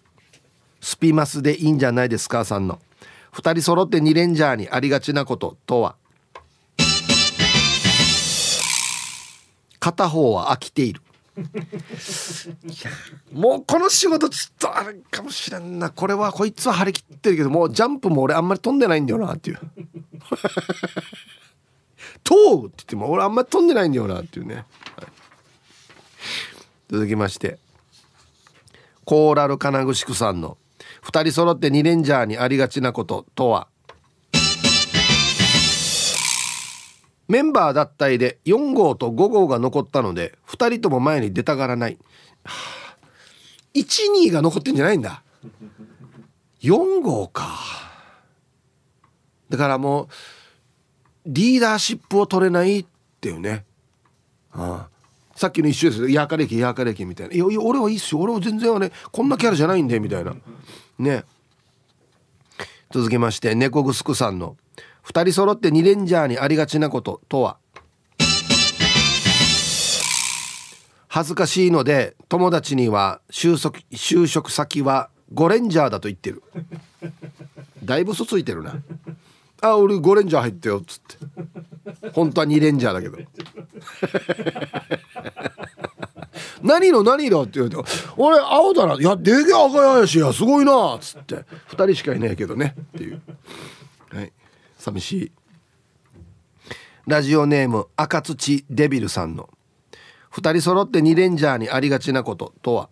[0.80, 2.80] スピマスでいいんじゃないですかさんの
[3.32, 5.96] 2人揃って2レンジャーにありがちなこととは？
[9.80, 11.00] 片方は飽きている。
[13.32, 15.88] もうこの仕事ちょっとあれかもしれんな。
[15.88, 19.58] これはこいつは張り切ってるけどもうジャンプも俺あんまり飛んでないんだよなっていう
[22.22, 24.64] 「飛う!」って言っても俺あんまり飛んでないんだよなっていうね、はい、
[26.90, 27.58] 続きまして
[29.06, 30.58] コーラル金具宿さんの
[31.02, 33.68] 2人揃って2レンジャーにありがちなこととは？
[37.28, 41.96] メンバー脱退で4号と5号が残ったので2人とも前に出たがらない、
[42.44, 42.52] は
[42.94, 42.98] あ、
[43.74, 45.22] 12が残ってんじゃないんだ。
[46.60, 47.48] 4号か。
[49.48, 50.08] だからもう
[51.26, 52.86] リーダーシップを取れないっ
[53.20, 53.64] ていうね、
[54.50, 58.20] はあ、さっきの一緒ですよ「やかれきやかれき」みたいな「いやいや俺はいいっすよ。
[58.20, 60.34] 俺は全然はねこんなキャラじゃないんで」みたいな。
[60.98, 61.24] ね。
[62.90, 64.56] 続きまして猫ぐすくさんの
[65.04, 67.56] 「2人揃って2レンジャーにありがちなこと」とは？
[71.08, 76.42] 恥ずかしいので友達には就職就職先は5レンジャーだと言ってる。
[77.84, 78.76] だいぶそついてるな。
[79.60, 82.10] あ俺5レンジャー入ってよっつって。
[82.12, 83.18] 本当は2レンジャーだけど。
[86.62, 87.84] 何色何色って言うと
[88.16, 91.44] 「俺青だな」「いやでけ赤やしやすごいな」っつって。
[91.70, 92.74] 2人しかいないけどね。
[92.96, 93.20] っていう。
[94.12, 94.32] はい。
[94.78, 95.32] 寂しい。
[97.06, 99.48] ラジオネーム赤土デビルさんの
[100.32, 102.88] 「2人揃って2レンジャーにありがちなこと」とは？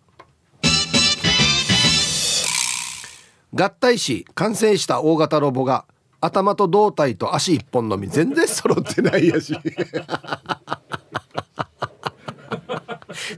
[3.53, 5.85] 合体し完成した大型ロボが
[6.21, 9.57] 頭と胴体と足一本のみ全然揃ってないやし。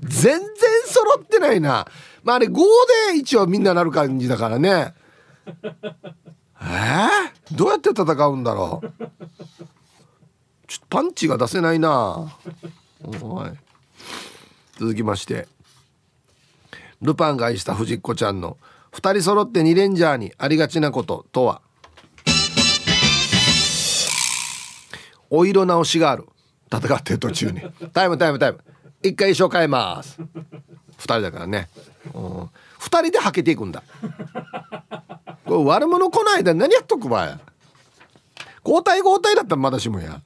[0.01, 0.41] 全然
[0.86, 1.88] 揃ってないな。
[2.24, 4.93] まああれ5で一応みんななる感じだからね。
[5.45, 8.88] えー、どうやって戦うんだろう？
[10.67, 11.89] ちょっとパンチが出せないな。
[11.89, 12.30] は
[13.03, 13.57] い。
[14.80, 15.47] 続きまして。
[17.01, 18.57] ルパンが愛した藤子ちゃんの
[18.93, 21.61] 2人揃って2レンジャーにありがちなこととは？
[25.30, 26.28] お色直しがある。
[26.71, 27.61] 戦ってる途中に。
[27.91, 28.63] タイムタイムタイム。
[29.04, 30.18] 一回衣装変えます。
[30.97, 31.70] 二人だからね、
[32.14, 32.49] うん、
[32.80, 33.84] 二人ではけていくんだ。
[35.45, 37.39] これ悪者来ないで何やっとくばや
[38.66, 40.21] 交代交代だったらまだしもや。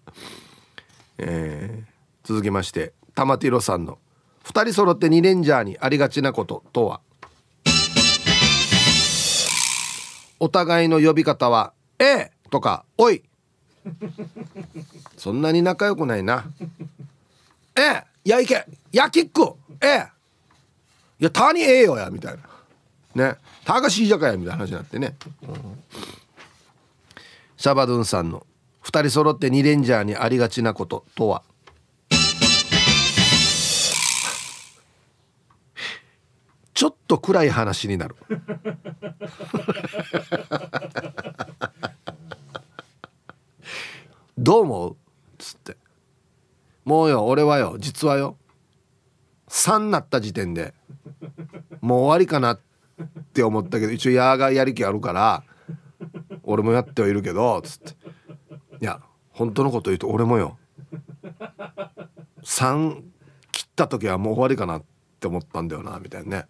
[1.18, 3.98] えー、続きまして玉ティロさんの
[4.46, 7.02] 「二人揃って2レンジャーにありがちなこと」とは？
[10.40, 13.24] お互いの呼び方は「ええ!」とか「おい!」
[15.18, 16.46] そんなに仲良くないな
[17.76, 18.66] 「ええやいけ。
[18.92, 19.54] やキック。
[19.82, 20.08] ええ。
[21.20, 22.38] いやたにええよやみたい
[23.16, 23.30] な。
[23.30, 23.38] ね。
[23.66, 25.84] たがしいじゃかやみたいな話になってね、うん、
[27.58, 28.46] シャバドゥンさんの
[28.84, 31.44] 「2人揃って2レンジャーにありがちなこと」とは？
[36.74, 38.16] ちょっと暗い話になる。
[44.38, 44.98] どう思う？
[45.40, 45.76] つって。
[46.88, 48.38] もうよ俺はよ実はよ。
[49.50, 50.74] 3なった時点で
[51.82, 52.62] もう終わりかなっ
[53.34, 55.44] て思ったけど一応矢がやる気あるから
[56.44, 57.92] 俺もやってはいるけどつって。
[58.80, 59.02] いや
[59.32, 60.58] 本当のこと言うと俺もよ。
[62.44, 63.02] 3
[63.52, 64.84] 切った時はもう終わりかなっ
[65.20, 66.46] て思ったんだよなみたいなね。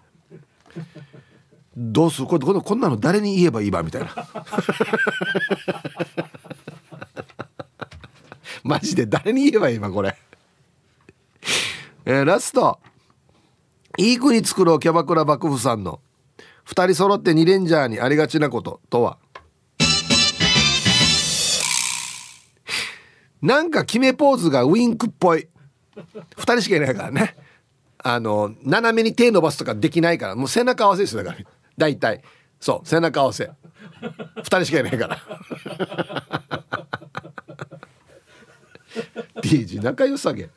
[1.76, 2.28] どうする？
[2.28, 4.10] これこんなの誰に言えばいいばみたいな。
[8.64, 10.16] マジで誰に言えばいいばこれ
[12.06, 12.80] えー、ラスト。
[13.98, 16.00] いい国作ろうキャバクラ幕府さんの。
[16.68, 19.18] 2人揃って2レンジャーにありがちなこととは。
[23.42, 25.48] なんか決めポーズがウィンクっぽい。
[26.36, 27.36] 2人しかいないからね。
[27.98, 30.36] あの斜めに手伸ばすとかできないから。
[30.36, 31.46] もう背中合わせですよだから。
[31.78, 32.22] 大体。
[32.60, 33.46] そう背中合わせ。
[33.46, 35.18] 2人しかいないから。
[39.42, 40.50] DG 仲良さげ。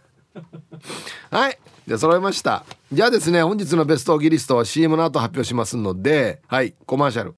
[1.30, 7.34] はいじゃあ揃いましたじゃあですね本日のベストオギリストは CM の後発表しますのではいコマーシャル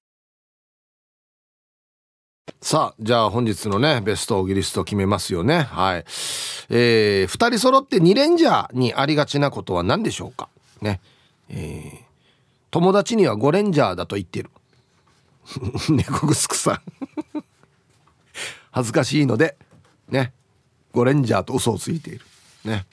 [2.63, 5.63] さあ、じゃあ本日のね、ベストオギリスト決めますよね。
[5.63, 6.05] はい。
[6.69, 10.49] えー、二人揃って2レンジャーにありがちなことは何でしょうか？
[10.81, 11.01] ね。
[11.49, 11.91] えー、
[12.71, 14.49] 友達には5レンジャーだと言ってる。
[15.89, 17.43] 猫ぐすくさん
[18.71, 19.57] 恥ずかしいので、
[20.09, 20.31] ね。
[20.93, 22.25] 5レンジャーと嘘をついている。
[22.65, 22.85] ね。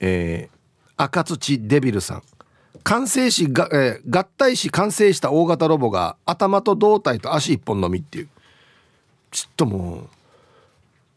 [0.00, 0.58] えー、
[0.96, 2.22] 赤土デビルさん。
[2.82, 8.28] 完成しが、えー、合体し完成した大型ロボが頭と胴体と足一本のみっていう。
[9.30, 10.08] ちょっともう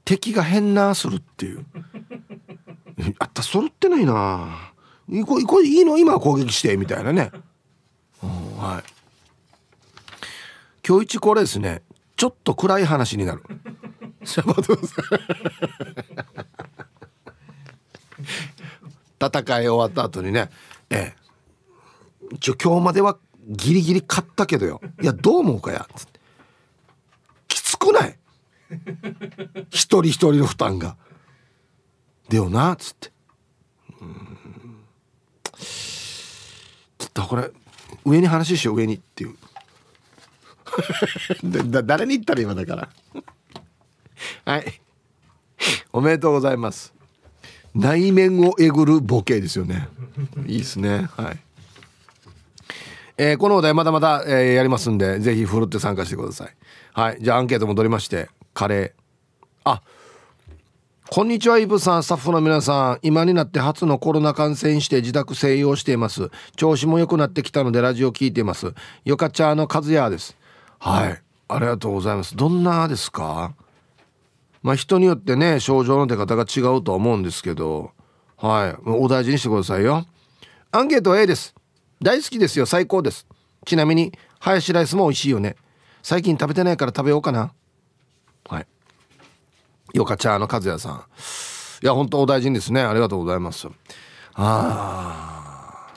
[0.05, 1.65] 敵が変なするっていう。
[3.19, 4.71] あった揃ってないな。
[5.25, 5.97] こここいいの？
[5.97, 7.31] 今攻撃してみたいなね、
[8.23, 8.83] うん、はい。
[10.87, 11.81] 今日一これですね。
[12.15, 13.43] ちょっと暗い話になる。
[14.23, 15.01] シャバドゥさ
[16.41, 16.45] ん
[19.21, 20.49] 戦い終わった後にね
[20.89, 21.25] ええ。
[22.43, 23.17] 今日までは
[23.47, 24.81] ギリギリ買ったけどよ。
[25.01, 25.87] いやどう思うかや？
[25.95, 26.19] つって。
[27.47, 28.17] きつくない？
[29.69, 30.97] 一人一人の負担が。
[32.27, 32.73] でよな？
[32.73, 33.11] っつって。
[34.01, 34.79] うん。
[36.97, 37.51] ちょっとこれ
[38.03, 39.35] 上に話しよう上にっていう。
[41.71, 42.89] だ誰に言ったら今だから。
[44.45, 44.81] はい。
[45.93, 46.94] おめでとうございます。
[47.75, 49.89] 内面をえぐるボケですよね。
[50.47, 51.09] いいですね。
[51.17, 51.39] はい。
[53.17, 56.55] えー、このお題まだまだ、えー、やりますんでぜひふるって参加してください。
[56.93, 57.17] はい。
[57.21, 58.91] じゃあアンケート戻りましてカレー。
[59.65, 59.81] あ
[61.09, 62.03] こんにちはイブさん。
[62.03, 62.99] スタッフの皆さん。
[63.03, 66.31] 今になって初のコロナ感染して自宅静養しています。
[66.55, 68.73] 調子も良くなってきたのでラジオ聞いています。
[69.03, 70.35] よかちゃの和也です。
[70.79, 71.21] はい。
[71.47, 72.35] ありがとうございます。
[72.35, 73.53] どんなですか？
[74.65, 77.91] まあ人によってね症状の出方が違うとは思うんですけど
[78.37, 78.89] はい。
[78.89, 80.05] お大事にしてくださいよ。
[80.71, 81.55] アンケートは A です。
[82.01, 82.65] 大好きですよ。
[82.65, 83.27] 最高です。
[83.65, 85.55] ちなみにハヤシライスも美味しいよね。
[86.03, 87.53] 最近食べてないから食べようかな。
[88.47, 88.67] はい。
[89.93, 91.05] よかちゃんの和也さん。
[91.81, 92.81] いや本当お大事にですね。
[92.81, 93.67] ありがとうございます。
[94.33, 95.87] あ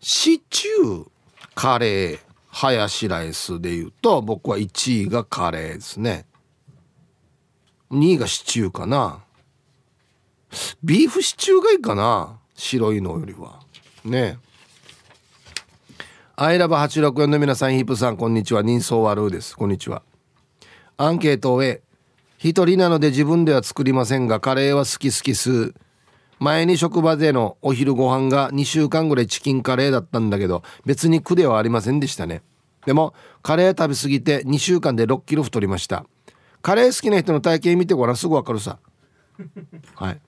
[0.00, 1.06] シチュー
[1.54, 6.26] カレーハヤシライスで言うと僕は1位がカレーですね。
[7.92, 9.20] 2位がシチューかな。
[10.82, 12.38] ビーフシチューがいいかな。
[12.54, 13.60] 白いのよりは。
[14.04, 14.38] ね。
[16.36, 18.62] アイラブ864の皆さんヒープさんこんにちは。
[18.62, 19.54] 人相悪です。
[19.54, 20.02] こんにちは。
[20.96, 21.62] アンケートを
[22.38, 25.74] 一人なので自分では作りませんがカレーは好き好きす。
[26.38, 32.42] 前に職場でのお昼ご飯が2週間ぐらいチキンカレーだったんだけど別に苦ではありませんでしたね。
[32.86, 36.06] でもカレー食べ過ぎて2週間で6キロ太りました。
[36.62, 38.78] カレー好きな人の体型見てごらんすぐわかるさ。
[39.96, 40.20] はい。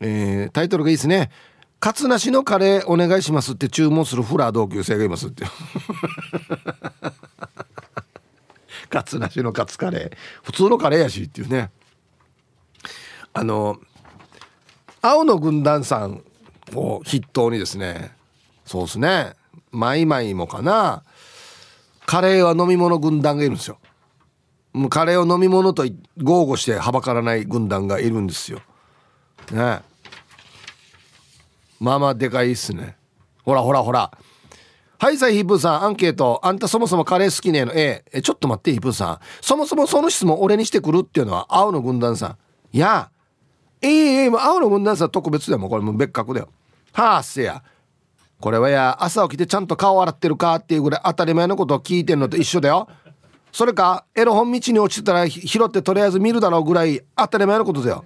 [0.00, 1.30] えー、タイトルがいいですね。
[1.78, 5.44] カツなしのカレーお願いしますって注文するフラー同級生がいますって。
[8.90, 10.16] カツなしのカツカレー。
[10.42, 11.70] 普通のカレーやしっていうね。
[13.32, 13.78] あの
[15.02, 16.24] 青の軍団さん
[16.74, 18.16] を筆頭にですね。
[18.64, 19.34] そうですね。
[19.70, 21.04] マイマイもかな。
[22.06, 23.78] カレーは飲み物軍団がいるんですよ。
[24.76, 25.86] もうカレーを飲み物と
[26.18, 28.60] 豪語してはばからない軍団がいるんですよ。
[29.50, 29.80] ね。
[31.80, 32.94] まあまあでかいっすね。
[33.42, 34.12] ほらほらほら。
[34.98, 35.82] はいさいヒープーさん。
[35.84, 36.40] アンケート。
[36.42, 38.20] あんたそもそもカレー好きねえの？A え。
[38.20, 39.18] ちょっと待ってヒープーさん。
[39.40, 42.36] そもそもその質問俺にしてくるっていうのは青の軍団さん。
[42.76, 43.10] いや。
[43.80, 43.90] ええ
[44.24, 46.50] ええ青の軍団さん特別でもうこれもう別格だよ。
[46.92, 47.62] はあせや。
[48.42, 52.88] これはや朝起きてちゃんと顔洗ってるかっていうぐらい当たり前のことを聞いてんのと一緒だよ。
[53.56, 58.04] それかエロ本道に落ちてたら拾ってとりあえず見るだろうぐらい当たり前のことだよ。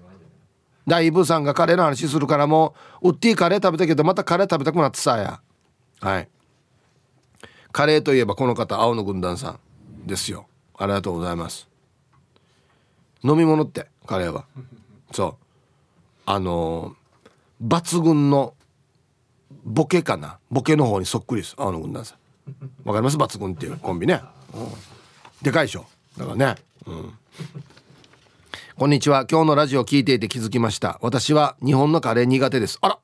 [0.87, 2.73] 大イブさんがカレーの話するからも
[3.03, 5.41] うウッディカレー食べたけどまたカレー食べたくなってさや。
[6.01, 6.29] はい。
[7.73, 9.59] カレーといえばこの方青の軍団さん。
[10.07, 10.47] ですよ。
[10.79, 11.69] ありがとうございます。
[13.25, 14.45] 飲み物ってカレーは。
[15.11, 15.35] そう。
[16.27, 18.55] あのー、抜群の
[19.65, 20.39] ボケかな。
[20.49, 21.57] ボケの方にそっくりです。
[21.59, 22.19] 青の軍団さん。
[22.85, 23.17] わかります？
[23.17, 24.23] 抜群っていうコンビね、
[24.55, 24.69] うん、
[25.43, 25.87] でかいでしょ。
[26.19, 26.57] だからね。
[26.87, 27.13] うん。
[28.77, 29.27] こんにちは。
[29.31, 30.99] 今日のラジオ聞いていて気づきました。
[31.01, 32.79] 私は日本のカレー苦手です。
[32.83, 32.99] あら。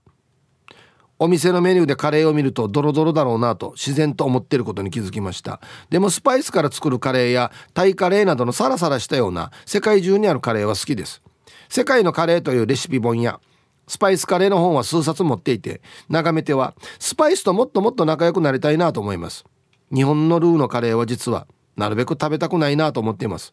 [1.18, 5.62] お店のメニューでカレーを見るとドロドロだろうなと自然と思ってることに気づきました。
[5.88, 11.22] でもスパイスから作るカレーやタイカレーなどのサラサラしたような世界中にあるカレーは好きです。
[11.70, 13.40] 世界のカレーというレシピ本や
[13.88, 15.80] スパイスカレーの本は数冊持っていて
[16.10, 19.46] 眺めてはスパイスともっともっと仲良くなりたいなと思います。
[19.94, 21.46] 日本のルーのカレーは実は
[21.76, 23.52] なるべく食べたくないなと思っています。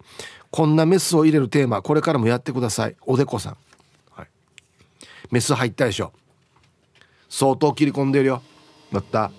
[0.49, 2.95] こんなメスを入れるテーマこれからもやってください。
[3.05, 3.57] おでこさん、
[4.11, 4.27] はい、
[5.31, 6.13] メス入ったでしょ。
[7.29, 8.41] 相当切り込んでるよ。
[8.91, 9.31] また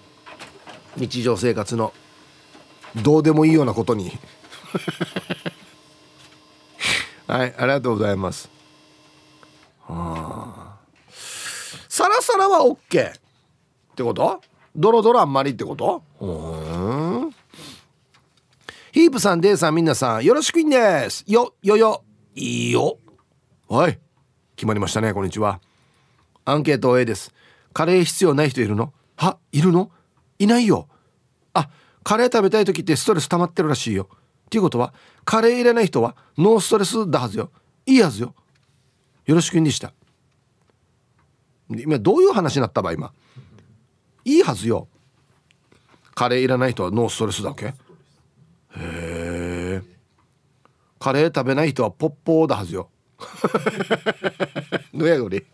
[0.97, 1.93] 日常生活の
[3.03, 4.13] どうでもいいようなことに。
[7.27, 8.51] はいありがとうございます。
[9.87, 10.75] はあ
[11.89, 12.77] サラサラは OK
[13.11, 13.15] っ
[13.97, 14.41] てこと？
[14.77, 16.03] ドロドロあんまりってこと？
[16.21, 16.64] うん
[18.95, 21.25] ヒープさんデイさんみんなさんよろしくいんです。
[21.27, 22.05] よよよ。
[22.37, 23.01] いいよ。
[23.69, 23.99] はい
[24.55, 25.61] 決まりましたねこんにちは。
[26.45, 27.35] アンケート A です。
[27.73, 28.93] カレー必要ない人いるの？
[29.17, 29.91] はいるの？
[30.39, 30.87] いないよ。
[31.55, 31.71] あ
[32.05, 34.09] カレー食べたい時ってストレス溜まってるらしいよ。
[34.13, 34.95] っていうことは
[35.25, 37.51] カレー入れない人はノーストレスだはずよ。
[37.87, 38.33] いいはずよ。
[39.27, 39.93] よろしくんでした。
[41.69, 43.13] 今どういう話になったば今？
[44.25, 44.87] いいはずよ。
[46.15, 47.75] カレーいらない人はノーストレスだっけ
[48.77, 49.83] へえ
[51.05, 52.89] カレー食べない人はポッポーだはずよ。
[54.95, 55.45] どやより。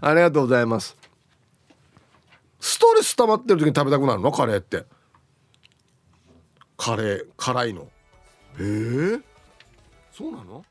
[0.00, 0.96] ありがとうございます。
[2.58, 4.32] ストレス溜まってる時に食べたくなるの？
[4.32, 4.86] カレーって。
[6.78, 7.82] カレー辛いの。
[7.82, 7.86] へ
[8.60, 9.20] え
[10.10, 10.64] そうなの？